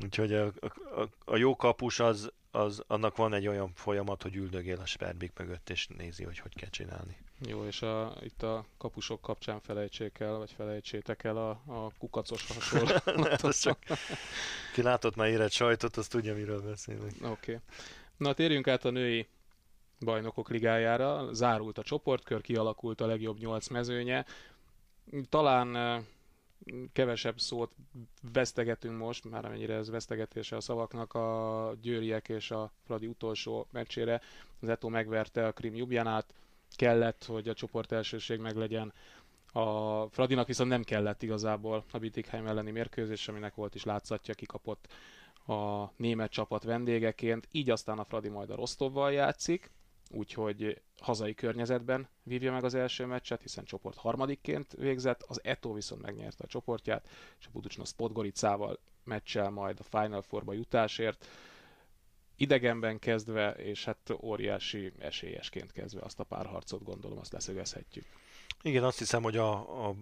[0.03, 4.79] Úgyhogy a, a, a jó kapus az, az, annak van egy olyan folyamat, hogy üldögél
[4.79, 7.17] a sperbik mögött, és nézi, hogy hogy kell csinálni.
[7.39, 12.47] Jó, és a, itt a kapusok kapcsán felejtsék el, vagy felejtsétek el a, a kukacos
[12.53, 13.59] hasonlatot.
[13.59, 13.79] csak,
[14.73, 17.11] ki látott már érett sajtot, az tudja, miről beszélünk.
[17.21, 17.27] Oké.
[17.27, 17.57] Okay.
[18.17, 19.27] Na, térjünk át a női
[19.99, 21.33] bajnokok ligájára.
[21.33, 24.25] Zárult a csoportkör, kialakult a legjobb nyolc mezőnye.
[25.29, 25.75] Talán
[26.93, 27.71] kevesebb szót
[28.33, 34.21] vesztegetünk most, már amennyire ez vesztegetése a szavaknak a győriek és a Fradi utolsó meccsére.
[34.59, 36.33] Az Eto megverte a Krim Jubjanát,
[36.75, 38.93] kellett, hogy a csoport elsőség meglegyen.
[39.51, 44.87] A Fradinak viszont nem kellett igazából a Bittigheim elleni mérkőzés, aminek volt is látszatja, kikapott
[45.47, 49.71] a német csapat vendégeként, így aztán a Fradi majd a Rostovval játszik,
[50.11, 56.01] úgyhogy hazai környezetben vívja meg az első meccset, hiszen csoport harmadikként végzett, az Eto viszont
[56.01, 57.07] megnyerte a csoportját,
[57.39, 61.27] és a Buducsnos Podgoricával meccsel majd a Final Four-ba jutásért,
[62.35, 68.05] idegenben kezdve, és hát óriási esélyesként kezdve azt a párharcot gondolom, azt leszögezhetjük.
[68.61, 69.95] Igen, azt hiszem, hogy a, a,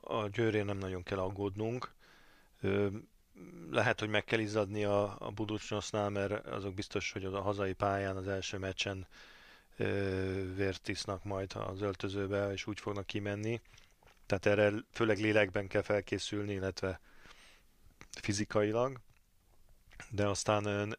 [0.00, 1.92] a győrén nem nagyon kell aggódnunk.
[2.60, 2.86] Ö,
[3.70, 5.32] lehet, hogy meg kell izzadni a, a
[6.08, 9.06] mert azok biztos, hogy a hazai pályán az első meccsen
[10.56, 13.60] vért isznak majd az öltözőbe, és úgy fognak kimenni.
[14.26, 17.00] Tehát erre főleg lélekben kell felkészülni, illetve
[18.10, 19.00] fizikailag.
[20.10, 20.96] De aztán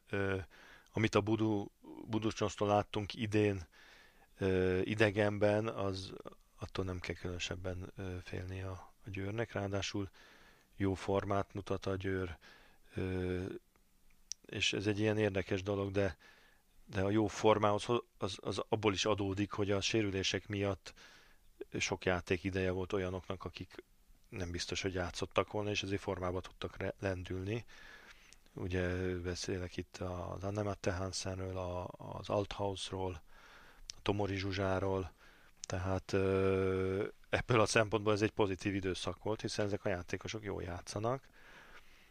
[0.92, 1.68] amit a Budu,
[2.08, 3.68] Buducsnosztól láttunk idén
[4.84, 6.14] idegenben, az
[6.60, 10.10] attól nem kell különösebben félni a, a győrnek, ráadásul
[10.76, 12.38] jó formát mutat a győr,
[14.46, 16.18] és ez egy ilyen érdekes dolog, de
[16.86, 17.86] de a jó formához
[18.18, 20.94] az, az abból is adódik, hogy a sérülések miatt
[21.80, 23.84] sok játék ideje volt olyanoknak, akik
[24.30, 27.66] nem biztos, hogy játszottak volna, és ezért formába tudtak lendülni.
[28.54, 31.58] Ugye beszélek itt az Annemette Hansenről,
[31.98, 33.22] az Althausról,
[33.88, 35.12] a Tomori Zsuzsáról,
[35.66, 36.14] tehát
[37.30, 41.28] ebből a szempontból ez egy pozitív időszak volt, hiszen ezek a játékosok jól játszanak.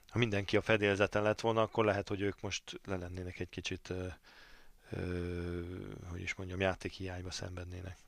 [0.08, 3.92] Ha mindenki a fedélzeten lett volna, akkor lehet, hogy ők most le lennének egy kicsit
[6.10, 7.98] hogy is mondjam, játékhiányba szenvednének.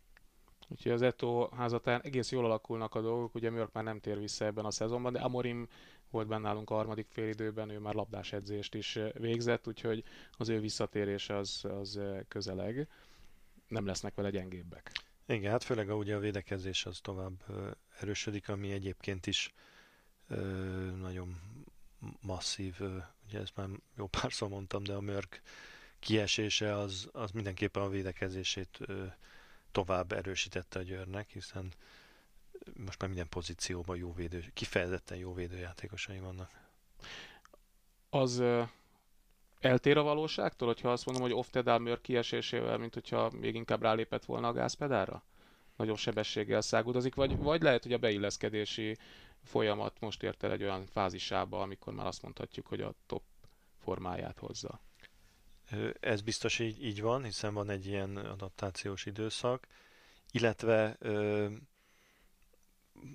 [0.68, 4.44] Úgyhogy az Eto házatán egész jól alakulnak a dolgok, ugye Mörk már nem tér vissza
[4.44, 5.68] ebben a szezonban, de Amorim
[6.10, 10.60] volt benne nálunk a harmadik félidőben, ő már labdás edzést is végzett, úgyhogy az ő
[10.60, 12.88] visszatérése az, az közeleg.
[13.68, 14.92] Nem lesznek vele gyengébbek.
[15.26, 17.44] Igen, hát főleg a, ugye a védekezés az tovább
[18.00, 19.54] erősödik, ami egyébként is
[20.96, 21.40] nagyon
[22.20, 22.80] masszív,
[23.26, 25.42] ugye ezt már jó párszor mondtam, de a Mörk
[26.06, 28.78] kiesése az, az mindenképpen a védekezését
[29.72, 31.72] tovább erősítette a Győrnek, hiszen
[32.74, 36.50] most már minden pozícióban jó védő, kifejezetten jó védőjátékosai vannak.
[38.10, 38.42] Az
[39.60, 44.24] eltér a valóságtól, hogyha azt mondom, hogy Oftedal Mör kiesésével, mint hogyha még inkább rálépett
[44.24, 45.22] volna a gázpedára?
[45.76, 48.96] Nagyobb sebességgel szágudozik, vagy, vagy lehet, hogy a beilleszkedési
[49.42, 53.22] folyamat most ért el egy olyan fázisába, amikor már azt mondhatjuk, hogy a top
[53.78, 54.80] formáját hozza.
[56.00, 59.66] Ez biztos így, így van, hiszen van egy ilyen adaptációs időszak,
[60.30, 60.96] illetve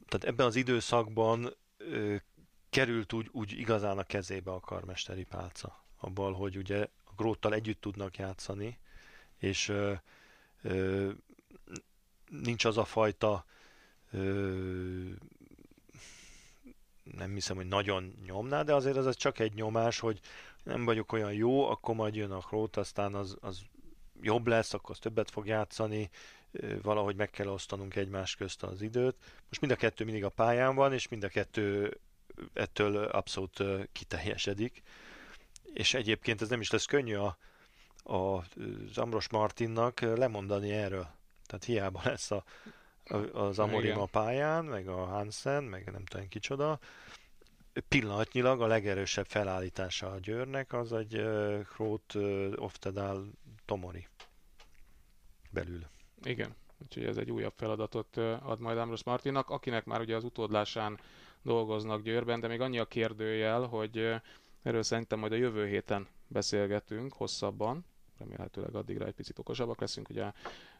[0.07, 1.55] tehát ebben az időszakban
[2.69, 5.83] került úgy, úgy igazán a kezébe a karmesteri pálca.
[5.97, 8.79] Abban, hogy ugye a Gróttal együtt tudnak játszani,
[9.37, 9.73] és
[12.29, 13.45] nincs az a fajta
[17.03, 20.19] nem hiszem, hogy nagyon nyomná, de azért ez csak egy nyomás, hogy
[20.63, 23.61] nem vagyok olyan jó, akkor majd jön a Krót, aztán az, az
[24.21, 26.09] jobb lesz, akkor az többet fog játszani,
[26.81, 29.15] valahogy meg kell osztanunk egymás közt az időt.
[29.47, 31.97] Most mind a kettő mindig a pályán van, és mind a kettő
[32.53, 34.83] ettől abszolút kiteljesedik.
[35.73, 37.37] És egyébként ez nem is lesz könnyű a,
[38.03, 41.07] a, az Ambros Martinnak lemondani erről.
[41.45, 42.43] Tehát hiába lesz a,
[43.03, 46.79] a, az Amorim a pályán, meg a Hansen, meg nem tudom kicsoda,
[47.87, 53.31] pillanatnyilag a legerősebb felállítása a Győrnek az egy uh, Krót, uh, Oftedal,
[53.65, 54.07] Tomori
[55.49, 55.85] belül.
[56.23, 60.99] Igen, úgyhogy ez egy újabb feladatot ad majd Ambrose Martinnak, akinek már ugye az utódlásán
[61.41, 64.13] dolgoznak Győrben, de még annyi a kérdőjel, hogy
[64.61, 67.85] erről szerintem majd a jövő héten beszélgetünk hosszabban,
[68.17, 70.09] remélhetőleg addigra egy picit okosabbak leszünk.
[70.09, 70.31] Ugye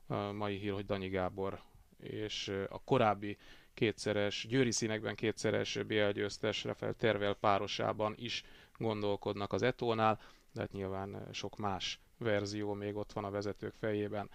[0.08, 1.62] a mai hír, hogy Danyi Gábor
[2.00, 3.38] és a korábbi
[3.74, 8.44] kétszeres, győri színekben kétszeres BL győztes Rafael Tervel párosában is
[8.78, 10.20] gondolkodnak az Etónál,
[10.54, 14.30] de hát nyilván sok más verzió még ott van a vezetők fejében.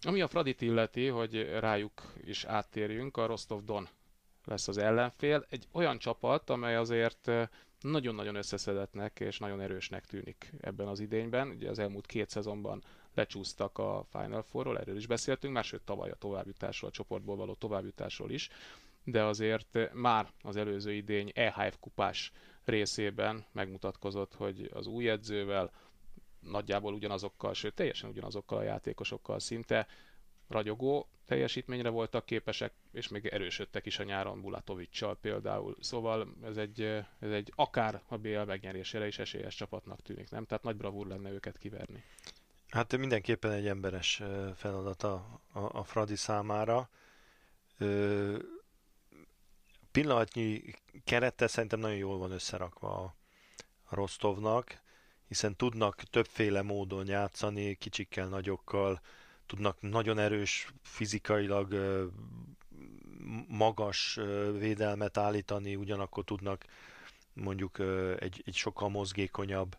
[0.00, 3.88] Ami a Fradit illeti, hogy rájuk is áttérjünk, a Rostov Don
[4.44, 5.46] lesz az ellenfél.
[5.48, 7.30] Egy olyan csapat, amely azért
[7.80, 11.48] nagyon-nagyon összeszedettnek és nagyon erősnek tűnik ebben az idényben.
[11.48, 12.82] Ugye az elmúlt két szezonban
[13.14, 18.30] lecsúsztak a Final Four-ról, erről is beszéltünk, máshogy tavaly a továbbjutásról, a csoportból való továbbjutásról
[18.30, 18.48] is,
[19.04, 22.32] de azért már az előző idény EHF kupás
[22.64, 25.70] részében megmutatkozott, hogy az új edzővel
[26.40, 29.86] nagyjából ugyanazokkal, sőt teljesen ugyanazokkal a játékosokkal szinte
[30.48, 35.76] ragyogó, teljesítményre voltak képesek, és még erősödtek is a nyáron Bulatovicsal például.
[35.80, 36.80] Szóval ez egy,
[37.18, 40.44] ez egy akár a BL megnyerésére is esélyes csapatnak tűnik, nem?
[40.44, 42.04] Tehát nagy bravúr lenne őket kiverni.
[42.74, 44.22] Hát mindenképpen egy emberes
[44.54, 46.88] feladat a, a, Fradi számára.
[47.78, 48.38] Ö,
[49.92, 50.62] pillanatnyi
[51.04, 53.14] kerette szerintem nagyon jól van összerakva a,
[53.84, 54.80] a Rostovnak,
[55.28, 59.00] hiszen tudnak többféle módon játszani, kicsikkel, nagyokkal,
[59.46, 61.74] tudnak nagyon erős fizikailag
[63.48, 64.18] magas
[64.58, 66.64] védelmet állítani, ugyanakkor tudnak
[67.32, 67.78] mondjuk
[68.18, 69.76] egy, egy sokkal mozgékonyabb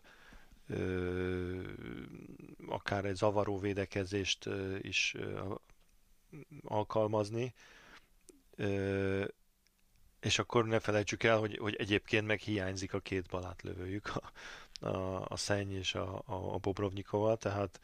[2.66, 4.48] akár egy zavaró védekezést
[4.80, 5.14] is
[6.62, 7.54] alkalmazni.
[10.20, 14.32] És akkor ne felejtsük el, hogy, hogy egyébként meg hiányzik a két balátlövőjük, a,
[14.86, 17.80] a, a Szenny és a, a Bobrovnikova, tehát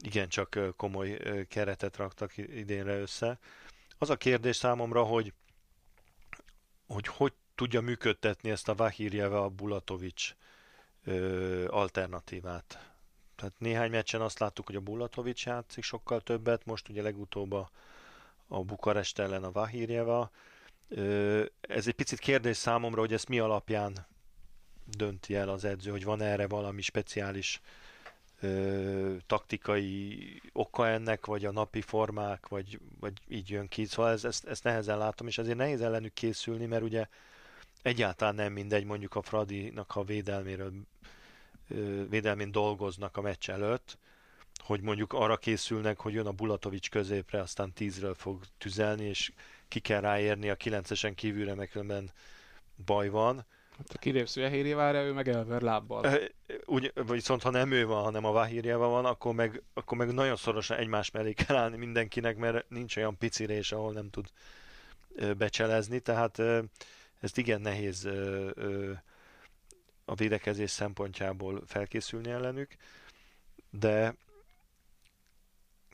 [0.00, 1.18] igencsak komoly
[1.48, 3.38] keretet raktak idénre össze.
[3.98, 5.32] Az a kérdés számomra, hogy
[6.88, 10.34] hogy, hogy tudja működtetni ezt a Vahirjeva a Bulatovics
[11.66, 12.92] alternatívát.
[13.36, 17.70] Tehát néhány meccsen azt láttuk, hogy a Bulatovics játszik sokkal többet, most ugye legutóbb a,
[18.48, 20.30] a Bukarest ellen a Vahirjeva.
[21.60, 24.06] Ez egy picit kérdés számomra, hogy ezt mi alapján
[24.96, 27.60] dönti el az edző, hogy van erre valami speciális
[28.40, 33.84] ö, taktikai oka ennek, vagy a napi formák, vagy, vagy így jön ki.
[33.84, 37.06] Szóval ez, ezt, ezt nehezen látom, és ezért nehéz ellenük készülni, mert ugye
[37.82, 40.97] egyáltalán nem mindegy mondjuk a Fradinak, ha védelméről ö,
[42.08, 43.98] védelmén dolgoznak a meccs előtt,
[44.64, 49.32] hogy mondjuk arra készülnek, hogy jön a Bulatovics középre, aztán tízről fog tüzelni, és
[49.68, 52.12] ki kell ráérni a kilencesen kívülre, mert
[52.84, 53.46] baj van,
[53.78, 56.18] Hát a kilépsz Vahírjevára, ő meg elver lábbal.
[56.64, 60.36] Úgy, viszont ha nem ő van, hanem a Vahírjeva van, akkor meg, akkor meg nagyon
[60.36, 64.26] szorosan egymás mellé kell állni mindenkinek, mert nincs olyan pici rés, ahol nem tud
[65.36, 66.38] becselezni, tehát
[67.20, 68.08] ezt igen nehéz
[70.08, 72.76] a védekezés szempontjából felkészülni ellenük,
[73.70, 74.14] de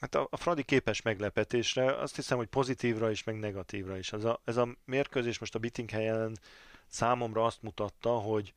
[0.01, 4.13] hát a, a Fradi képes meglepetésre, azt hiszem, hogy pozitívra is, meg negatívra is.
[4.13, 6.39] Ez a, ez a mérkőzés most a Bitting helyen
[6.87, 8.55] számomra azt mutatta, hogy,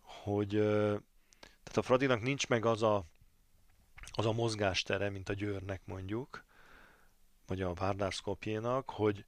[0.00, 0.48] hogy
[1.68, 3.04] tehát a Fradinak nincs meg az a,
[4.12, 6.44] az a mozgástere, mint a Győrnek mondjuk,
[7.46, 9.24] vagy a Várdár Skopjénak, hogy,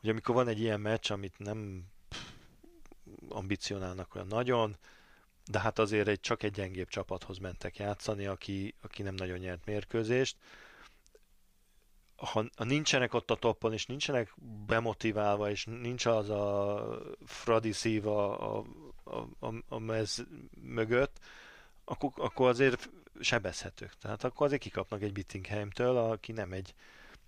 [0.00, 1.84] hogy amikor van egy ilyen meccs, amit nem
[3.30, 4.76] ambicionálnak olyan nagyon,
[5.50, 9.64] de hát azért egy, csak egy gyengébb csapathoz mentek játszani, aki, aki nem nagyon nyert
[9.64, 10.36] mérkőzést,
[12.20, 14.34] ha, ha nincsenek ott a toppon, és nincsenek
[14.66, 16.84] bemotiválva, és nincs az a
[17.24, 18.64] fradi szív a, a,
[19.40, 20.24] a, a mez
[20.60, 21.18] mögött,
[21.84, 22.90] akkor, akkor azért
[23.20, 23.92] sebezhetők.
[24.00, 26.74] Tehát akkor azért kikapnak egy Bittingheimtől, aki nem egy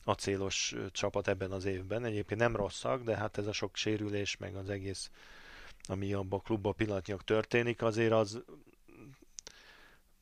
[0.04, 2.04] acélos csapat ebben az évben.
[2.04, 5.10] Egyébként nem rosszak, de hát ez a sok sérülés, meg az egész,
[5.88, 8.42] ami abban a klubban pillanatnyilag történik, azért az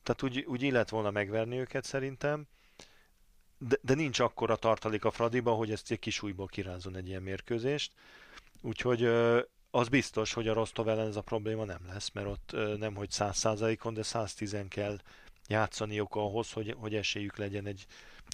[0.03, 2.47] tehát úgy, úgy illet volna megverni őket szerintem
[3.67, 7.21] de, de nincs akkora tartalék a Fradiba, hogy ezt egy kis újból kirázzon egy ilyen
[7.21, 7.93] mérkőzést.
[8.61, 9.03] Úgyhogy
[9.71, 13.09] az biztos, hogy a Rostov ellen ez a probléma nem lesz, mert ott nem hogy
[13.11, 14.99] 100%-on, de 110 kell
[15.47, 17.85] játszaniuk ahhoz, hogy, hogy esélyük legyen egy,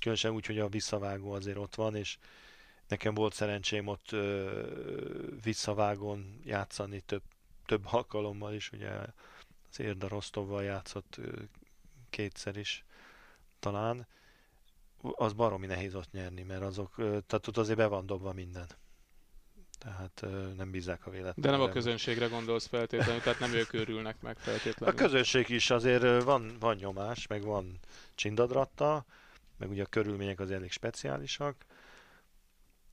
[0.01, 2.17] különösen úgy, hogy a visszavágó azért ott van, és
[2.87, 4.61] nekem volt szerencsém ott ö,
[5.43, 7.21] visszavágón játszani több,
[7.65, 8.89] több alkalommal is, ugye
[9.69, 11.41] az Érda Rostovval játszott ö,
[12.09, 12.85] kétszer is
[13.59, 14.07] talán,
[15.01, 18.67] az baromi nehéz ott nyerni, mert azok, tehát ott azért be van dobva minden.
[19.77, 21.51] Tehát nem bízzák a véletlenül.
[21.51, 24.95] De nem a közönségre gondolsz feltétlenül, tehát nem ők örülnek meg feltétlenül.
[24.95, 27.79] A közönség is azért van, van nyomás, meg van
[28.15, 29.05] csindadratta,
[29.57, 31.55] meg ugye a körülmények az elég speciálisak.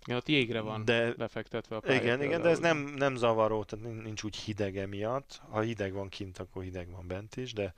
[0.05, 2.03] Igen, ott jégre van de, befektetve a pálya.
[2.03, 5.41] Igen, igen, de ez nem, nem zavaró, tehát nincs úgy hideg emiatt.
[5.49, 7.75] Ha hideg van kint, akkor hideg van bent is, de,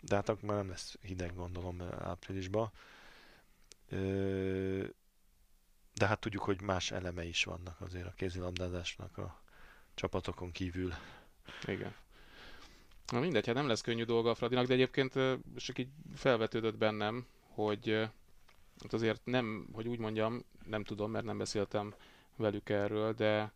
[0.00, 2.72] de hát akkor már nem lesz hideg, gondolom, áprilisban.
[5.94, 9.42] De hát tudjuk, hogy más eleme is vannak azért a kézilabdázásnak a
[9.94, 10.92] csapatokon kívül.
[11.66, 11.94] Igen.
[13.12, 15.12] Na mindegy, hát nem lesz könnyű dolga a Fradinak, de egyébként
[15.56, 17.88] csak így felvetődött bennem, hogy
[18.82, 21.94] hát azért nem, hogy úgy mondjam, nem tudom, mert nem beszéltem
[22.36, 23.52] velük erről, de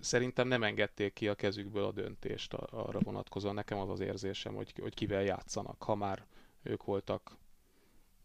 [0.00, 3.54] szerintem nem engedték ki a kezükből a döntést arra vonatkozóan.
[3.54, 6.26] Nekem az az érzésem, hogy, hogy kivel játszanak, ha már
[6.62, 7.30] ők voltak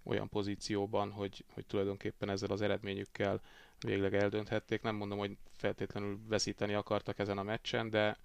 [0.03, 3.41] olyan pozícióban, hogy, hogy tulajdonképpen ezzel az eredményükkel
[3.79, 4.81] végleg eldönthették.
[4.81, 8.17] Nem mondom, hogy feltétlenül veszíteni akartak ezen a meccsen, de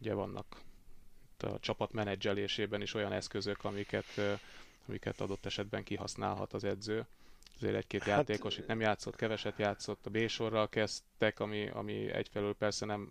[0.00, 0.60] ugye vannak
[1.38, 4.40] a csapat menedzselésében is olyan eszközök, amiket,
[4.88, 7.06] amiket adott esetben kihasználhat az edző.
[7.56, 12.54] Azért egy-két hát, játékos itt nem játszott, keveset játszott, a B-sorral kezdtek, ami, ami egyfelől
[12.54, 13.10] persze nem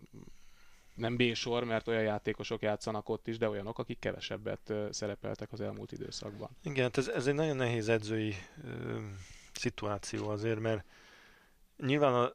[0.96, 5.92] nem B-sor, mert olyan játékosok játszanak ott is, de olyanok, akik kevesebbet szerepeltek az elmúlt
[5.92, 6.50] időszakban.
[6.64, 8.98] Igen, hát ez, ez egy nagyon nehéz edzői ö,
[9.54, 10.86] szituáció azért, mert
[11.78, 12.34] nyilván a,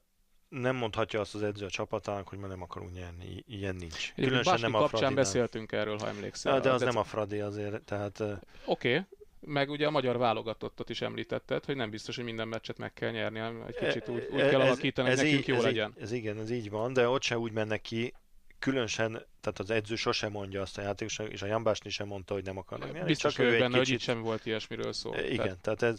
[0.48, 4.14] nem mondhatja azt az edző a csapatának, hogy ma nem akarunk nyerni, ilyen nincs.
[4.14, 6.60] Különösen nem a kapcsán Fradi, beszéltünk erről, ha emlékszel.
[6.60, 8.20] De az, az nem a Fradi azért, tehát...
[8.20, 9.06] Oké, okay.
[9.40, 13.10] Meg ugye a magyar válogatottat is említetted, hogy nem biztos, hogy minden meccset meg kell
[13.10, 15.92] nyerni, hanem egy kicsit úgy, úgy kell alakítani, hogy nekünk így, jó ez legyen.
[15.96, 18.14] Így, ez igen, ez így van, de ott se úgy mennek ki,
[18.58, 19.10] különösen,
[19.40, 22.56] tehát az edző sosem mondja azt a játékos, és a Jambásni sem mondta, hogy nem
[22.56, 23.08] akarnak nyerni.
[23.08, 23.76] Biztos csak ő benne, kicsit...
[23.76, 25.14] hogy itt sem volt ilyesmiről szó.
[25.14, 25.98] Igen, tehát, tehát ez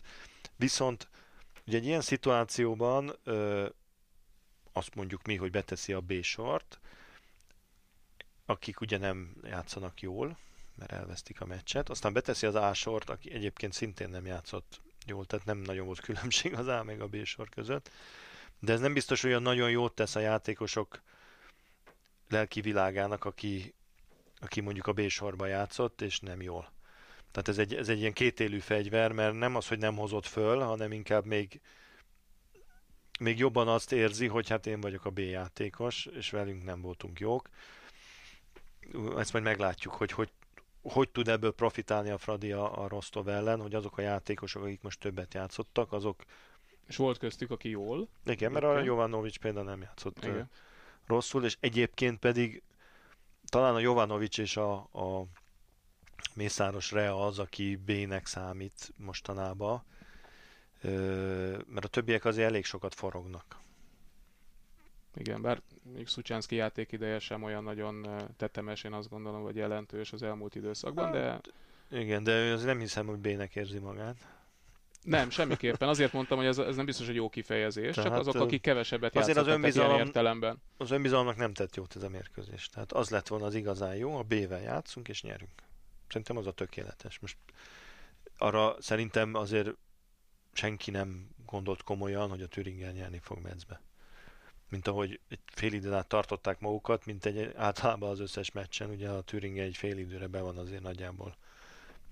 [0.56, 1.08] viszont
[1.68, 3.68] ugye egy ilyen szituációban ö,
[4.74, 6.80] azt mondjuk mi, hogy beteszi a B-sort,
[8.46, 10.38] akik ugye nem játszanak jól,
[10.82, 15.46] mert elvesztik a meccset, aztán beteszi az A-sort, aki egyébként szintén nem játszott jól, tehát
[15.46, 17.92] nem nagyon volt különbség az A meg a B-sor között,
[18.60, 21.02] de ez nem biztos, hogy nagyon jót tesz a játékosok
[22.30, 23.74] lelki világának, aki,
[24.40, 26.72] aki mondjuk a B-sorba játszott, és nem jól.
[27.32, 30.60] Tehát ez egy, ez egy ilyen kétélű fegyver, mert nem az, hogy nem hozott föl,
[30.60, 31.62] hanem inkább még,
[33.20, 37.20] még jobban azt érzi, hogy hát én vagyok a B játékos, és velünk nem voltunk
[37.20, 37.50] jók.
[39.18, 40.32] Ezt majd meglátjuk, hogy hogy,
[40.82, 44.82] hogy tud ebből profitálni a Fradi a, a Rostov ellen, hogy azok a játékosok, akik
[44.82, 46.24] most többet játszottak, azok...
[46.88, 48.08] És volt köztük, aki jól.
[48.26, 50.50] Igen, mert a Jovanovics például nem játszott Igen.
[51.06, 52.64] rosszul, és egyébként pedig
[53.46, 55.26] talán a Jovanovics és a, a
[56.36, 59.84] Mészáros Rea az, aki B-nek számít mostanában,
[61.68, 63.60] mert a többiek azért elég sokat forognak.
[65.16, 65.62] Igen, bár
[65.94, 68.08] még Szucsánszki játék ideje sem olyan nagyon
[68.38, 71.20] tetemes, én azt gondolom, hogy jelentős az elmúlt időszakban, de...
[71.20, 71.54] Hát,
[71.92, 74.16] igen, de az nem hiszem, hogy B-nek érzi magát.
[75.04, 75.90] Nem, semmiképpen.
[75.90, 79.16] Azért mondtam, hogy ez, ez nem biztos, hogy jó kifejezés, Tehát, csak azok, akik kevesebbet
[79.16, 80.62] azért az önbizalom, értelemben.
[80.78, 82.70] Az önbizalomnak nem tett jót ez a mérkőzés.
[82.70, 85.52] Tehát az lett volna az igazán jó, a B-vel játszunk és nyerünk.
[86.08, 87.20] Szerintem az a tökéletes.
[87.20, 87.38] Most
[88.38, 89.70] arra szerintem azért
[90.54, 93.82] senki nem gondolt komolyan, hogy a Thüringen nyerni fog meccbe.
[94.72, 99.10] Mint ahogy egy fél időn át tartották magukat, mint egy általában az összes meccsen, ugye
[99.10, 101.36] a Thüringen egy fél időre be van azért nagyjából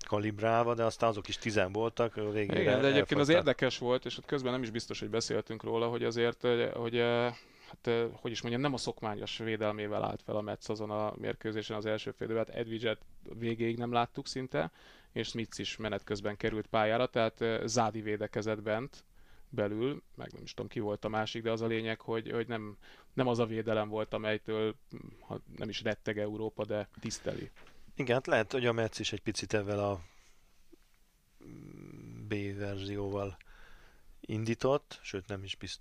[0.06, 2.16] kalibrálva, de aztán azok is tizen voltak.
[2.16, 3.18] A Igen, de egyébként elfogytak.
[3.18, 6.98] az érdekes volt, és ott közben nem is biztos, hogy beszéltünk róla, hogy azért, hogy
[7.70, 11.76] hát hogy is mondjam, nem a szokmányos védelmével állt fel a Metsz azon a mérkőzésen
[11.76, 13.00] az első fél hát Edvidget
[13.38, 14.70] végéig nem láttuk szinte,
[15.12, 19.04] és Smith is menet közben került pályára, tehát Zádi védekezett bent,
[19.50, 22.46] belül, meg nem is tudom ki volt a másik, de az a lényeg, hogy, hogy
[22.46, 22.76] nem,
[23.12, 24.74] nem az a védelem volt, amelytől
[25.20, 27.50] ha nem is retteg Európa, de tiszteli.
[27.94, 30.00] Igen, hát lehet, hogy a Metsz is egy picit ezzel a
[32.28, 33.36] B verzióval
[34.20, 35.80] indított, sőt nem is bizt,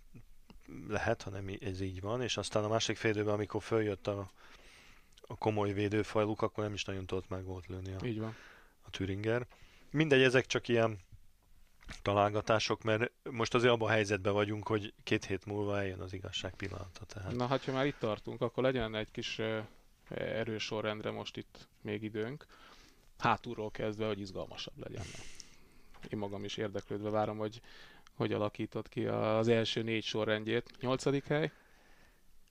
[0.87, 4.31] lehet, hanem ez így van, és aztán a másik félidőben, amikor följött a,
[5.21, 8.35] a komoly védőfajluk, akkor nem is nagyon tudott meg volt lőni a, így van.
[8.81, 9.47] a Thüringer.
[9.91, 10.99] Mindegy, ezek csak ilyen
[12.01, 16.55] találgatások, mert most azért abban a helyzetben vagyunk, hogy két hét múlva eljön az igazság
[16.55, 17.05] pillanata.
[17.05, 17.35] Tehát.
[17.35, 19.41] Na hát, ha már itt tartunk, akkor legyen egy kis
[20.09, 22.45] erős sorrendre most itt még időnk.
[23.17, 25.05] Hátulról kezdve, hogy izgalmasabb legyen.
[26.09, 27.61] Én magam is érdeklődve várom, hogy
[28.19, 30.71] hogy alakított ki az első négy sorrendjét.
[30.79, 31.51] Nyolcadik hely?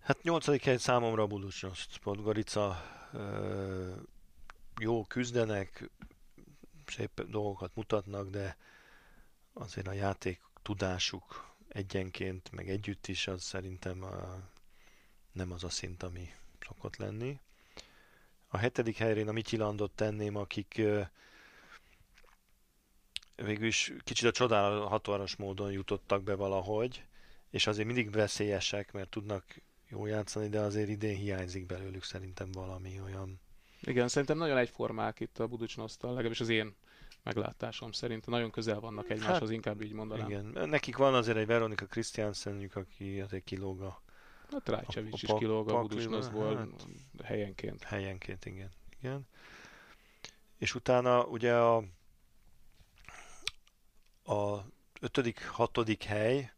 [0.00, 1.98] Hát nyolcadik hely számomra Buducsnoszt.
[1.98, 2.82] Podgorica
[4.80, 5.90] jó küzdenek,
[6.86, 8.56] szép dolgokat mutatnak, de
[9.58, 14.48] azért a játék tudásuk egyenként, meg együtt is, az szerintem a,
[15.32, 16.34] nem az a szint, ami
[16.66, 17.38] szokott lenni.
[18.48, 20.80] A hetedik helyén a Mityilandot tenném, akik
[23.36, 27.04] végül is kicsit a csodálatos módon jutottak be valahogy,
[27.50, 29.44] és azért mindig veszélyesek, mert tudnak
[29.88, 33.40] jól játszani, de azért idén hiányzik belőlük szerintem valami olyan.
[33.80, 36.74] Igen, szerintem nagyon egyformák itt a Buducsnosztal, legalábbis az én
[37.22, 38.26] meglátásom szerint.
[38.26, 40.28] Nagyon közel vannak egymáshoz, hát, inkább így mondanám.
[40.28, 44.02] Igen, nekik van azért egy Veronika Christiansenjük, aki azért kilóg a...
[44.50, 46.86] Hát Rajcevics is kilóg a Buducsnoszból hát,
[47.24, 47.82] helyenként.
[47.82, 48.70] Helyenként, igen.
[49.00, 49.26] igen.
[50.58, 51.84] És utána ugye a
[54.28, 54.64] a
[55.00, 56.52] ötödik, hatodik hely,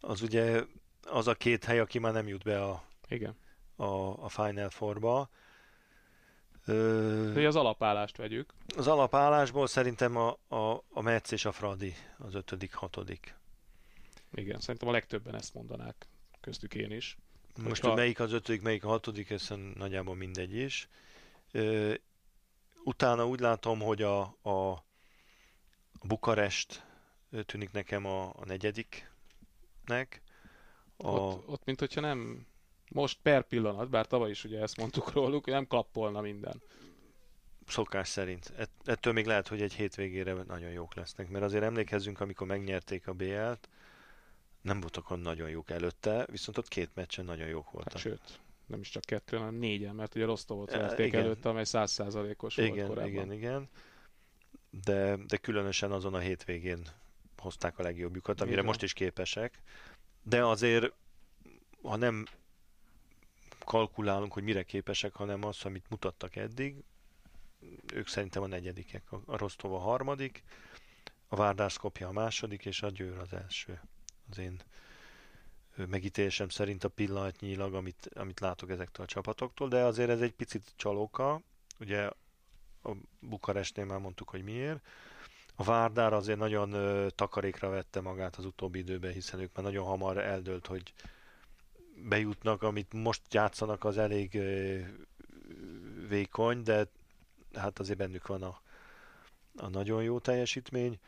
[0.00, 0.64] az ugye
[1.02, 3.36] az a két hely, aki már nem jut be a, Igen.
[3.76, 3.84] a,
[4.24, 5.30] a Final Four-ba.
[6.68, 8.54] Ö, az alapállást vegyük.
[8.76, 13.36] Az alapállásból szerintem a, a, a Metz és a Fradi az ötödik, hatodik.
[14.34, 16.06] Igen, szerintem a legtöbben ezt mondanák,
[16.40, 17.16] köztük én is.
[17.56, 17.88] Most, Hogyha...
[17.88, 20.88] hogy melyik az ötödik, melyik a hatodik, ez nagyjából mindegy is.
[21.52, 21.94] Ö,
[22.84, 24.86] utána úgy látom, hogy a, a
[26.00, 26.86] a Bukarest
[27.46, 30.22] tűnik nekem a, a negyediknek.
[30.96, 31.08] A...
[31.08, 32.46] Ott, ott, mint hogyha nem
[32.90, 36.62] most per pillanat, bár tavaly is ugye ezt mondtuk róluk, nem klappolna minden.
[37.66, 38.52] Szokás szerint.
[38.84, 43.12] Ettől még lehet, hogy egy hétvégére nagyon jók lesznek, mert azért emlékezzünk, amikor megnyerték a
[43.12, 43.68] BL-t,
[44.60, 47.92] nem voltak olyan nagyon jók előtte, viszont ott két meccsen nagyon jók voltak.
[47.92, 51.64] Hát, sőt, nem is csak kettő, hanem négyen, mert ugye Rostovot verték e, előtte, amely
[51.64, 53.06] százszázalékos volt korábban.
[53.06, 53.68] Igen, igen,
[54.70, 56.86] de, de különösen azon a hétvégén
[57.36, 58.66] hozták a legjobbjukat, amire igen.
[58.66, 59.62] most is képesek,
[60.22, 60.92] de azért,
[61.82, 62.26] ha nem
[63.68, 66.84] kalkulálunk, hogy mire képesek, hanem az, amit mutattak eddig,
[67.94, 69.12] ők szerintem a negyedikek.
[69.26, 70.42] A Rostov a harmadik,
[71.28, 73.80] a Várdászkopja a második, és a Győr az első.
[74.30, 74.60] Az én
[75.76, 80.72] megítélésem szerint a pillanatnyilag, amit, amit látok ezektől a csapatoktól, de azért ez egy picit
[80.76, 81.40] csalóka.
[81.80, 82.10] Ugye
[82.82, 82.90] a
[83.20, 84.86] Bukarestnél már mondtuk, hogy miért.
[85.54, 86.70] A Várdár azért nagyon
[87.14, 90.92] takarékra vette magát az utóbbi időben, hiszen ők már nagyon hamar eldőlt, hogy
[92.02, 94.38] bejutnak, amit most játszanak, az elég
[96.08, 96.86] vékony, de
[97.54, 98.60] hát azért bennük van a,
[99.56, 100.98] a nagyon jó teljesítmény.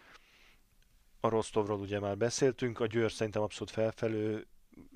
[1.21, 4.47] A Rostovról ugye már beszéltünk, a Győr szerintem abszolút felfelő,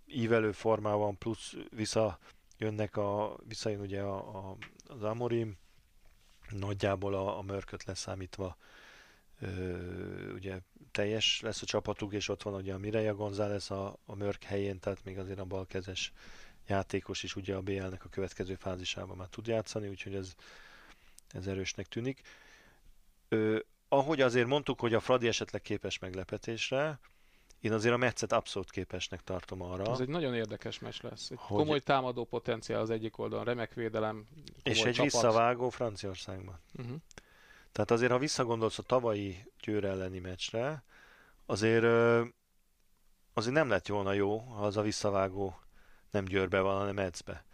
[0.07, 5.57] ívelő formában, plusz visszajönnek a, visszajön ugye a, a, az Amorim,
[6.51, 8.84] nagyjából a, a mörköt leszámítva ö,
[10.34, 14.42] ugye teljes lesz a csapatuk, és ott van ugye a Mireia González a, a mörk
[14.42, 16.12] helyén, tehát még azért a balkezes
[16.66, 20.34] játékos is ugye a BL-nek a következő fázisában már tud játszani, úgyhogy ez,
[21.28, 22.20] ez erősnek tűnik.
[23.28, 26.99] Ö, ahogy azért mondtuk, hogy a Fradi esetleg képes meglepetésre,
[27.61, 29.92] én azért a meccet abszolút képesnek tartom arra.
[29.92, 31.30] Ez egy nagyon érdekes meccs lesz.
[31.30, 31.57] Egy hogy...
[31.57, 34.26] Komoly támadó potenciál az egyik oldalon, remek védelem,
[34.62, 35.12] És egy csapat.
[35.12, 36.61] visszavágó Franciaországban.
[36.78, 36.97] Uh-huh.
[37.75, 40.85] Tehát azért, ha visszagondolsz a tavalyi Győr elleni meccsre,
[41.47, 41.85] azért,
[43.35, 45.61] azért nem lett volna jó, ha az a visszavágó
[46.11, 47.45] nem Győrbe van, hanem Edzbe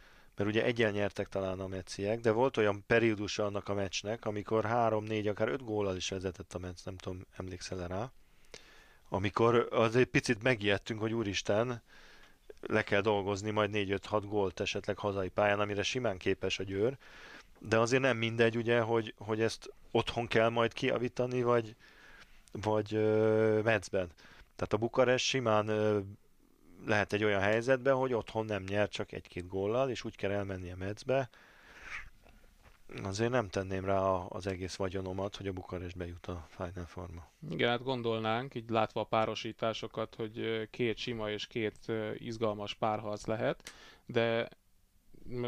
[0.41, 4.65] mert ugye egyen nyertek talán a mecciek, de volt olyan periódus annak a meccsnek, amikor
[4.69, 8.13] 3-4, akár 5 góllal is vezetett a meccs, nem tudom, emlékszel rá,
[9.09, 11.83] amikor az egy picit megijedtünk, hogy úristen,
[12.61, 16.99] le kell dolgozni majd 4-5-6 gólt esetleg hazai pályán, amire simán képes a győr,
[17.61, 21.77] de azért nem mindegy, ugye, hogy, hogy ezt otthon kell majd kiavítani, vagy,
[22.53, 24.09] vagy ö, Metzben.
[24.57, 25.67] Tehát a Bukarest simán
[26.87, 30.71] lehet egy olyan helyzetben, hogy otthon nem nyer csak egy-két góllal, és úgy kell elmenni
[30.71, 31.31] a Metzbe,
[33.03, 37.27] azért nem tenném rá az egész vagyonomat, hogy a Bukarest bejut a Final Forma.
[37.51, 43.73] Igen, hát gondolnánk, így látva a párosításokat, hogy két sima és két izgalmas párharc lehet,
[44.07, 44.49] de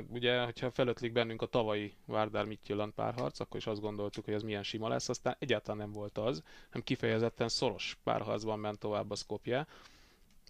[0.09, 4.43] ugye, hogyha felötlik bennünk a tavalyi Várdár Mittyilland párharc, akkor is azt gondoltuk, hogy ez
[4.43, 9.14] milyen sima lesz, aztán egyáltalán nem volt az, hanem kifejezetten szoros párharcban ment tovább a
[9.14, 9.66] Skopje,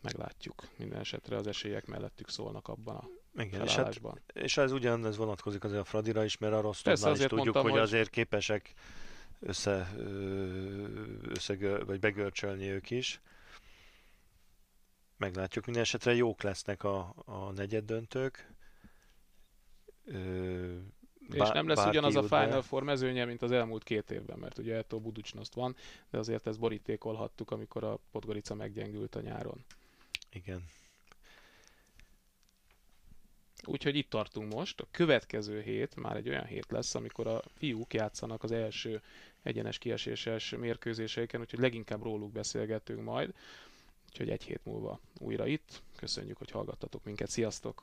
[0.03, 0.69] meglátjuk.
[0.77, 4.01] Minden esetre az esélyek mellettük szólnak abban a igen, és, hát,
[4.33, 7.71] és ez ugyanez vonatkozik azért a Fradira is, mert a Rostovnál is tudjuk, mondtam, hogy,
[7.71, 8.73] hogy azért képesek
[9.41, 9.93] össze,
[11.29, 13.21] össze vagy begörcsölni ők is.
[15.17, 15.65] Meglátjuk.
[15.65, 18.52] Minden esetre jók lesznek a, a negyed döntők.
[21.31, 24.77] És nem lesz ugyanaz a Final Four mezőnye, mint az elmúlt két évben, mert ugye
[24.77, 25.77] Eto Buducsnoszt van,
[26.11, 29.65] de azért ezt borítékolhattuk, amikor a Podgorica meggyengült a nyáron.
[30.33, 30.63] Igen.
[33.65, 34.81] Úgyhogy itt tartunk most.
[34.81, 39.03] A következő hét már egy olyan hét lesz, amikor a fiúk játszanak az első
[39.43, 43.35] egyenes kieséses mérkőzéseiken, úgyhogy leginkább róluk beszélgetünk majd.
[44.09, 45.83] Úgyhogy egy hét múlva újra itt.
[45.97, 47.29] Köszönjük, hogy hallgattatok minket.
[47.29, 47.83] Sziasztok!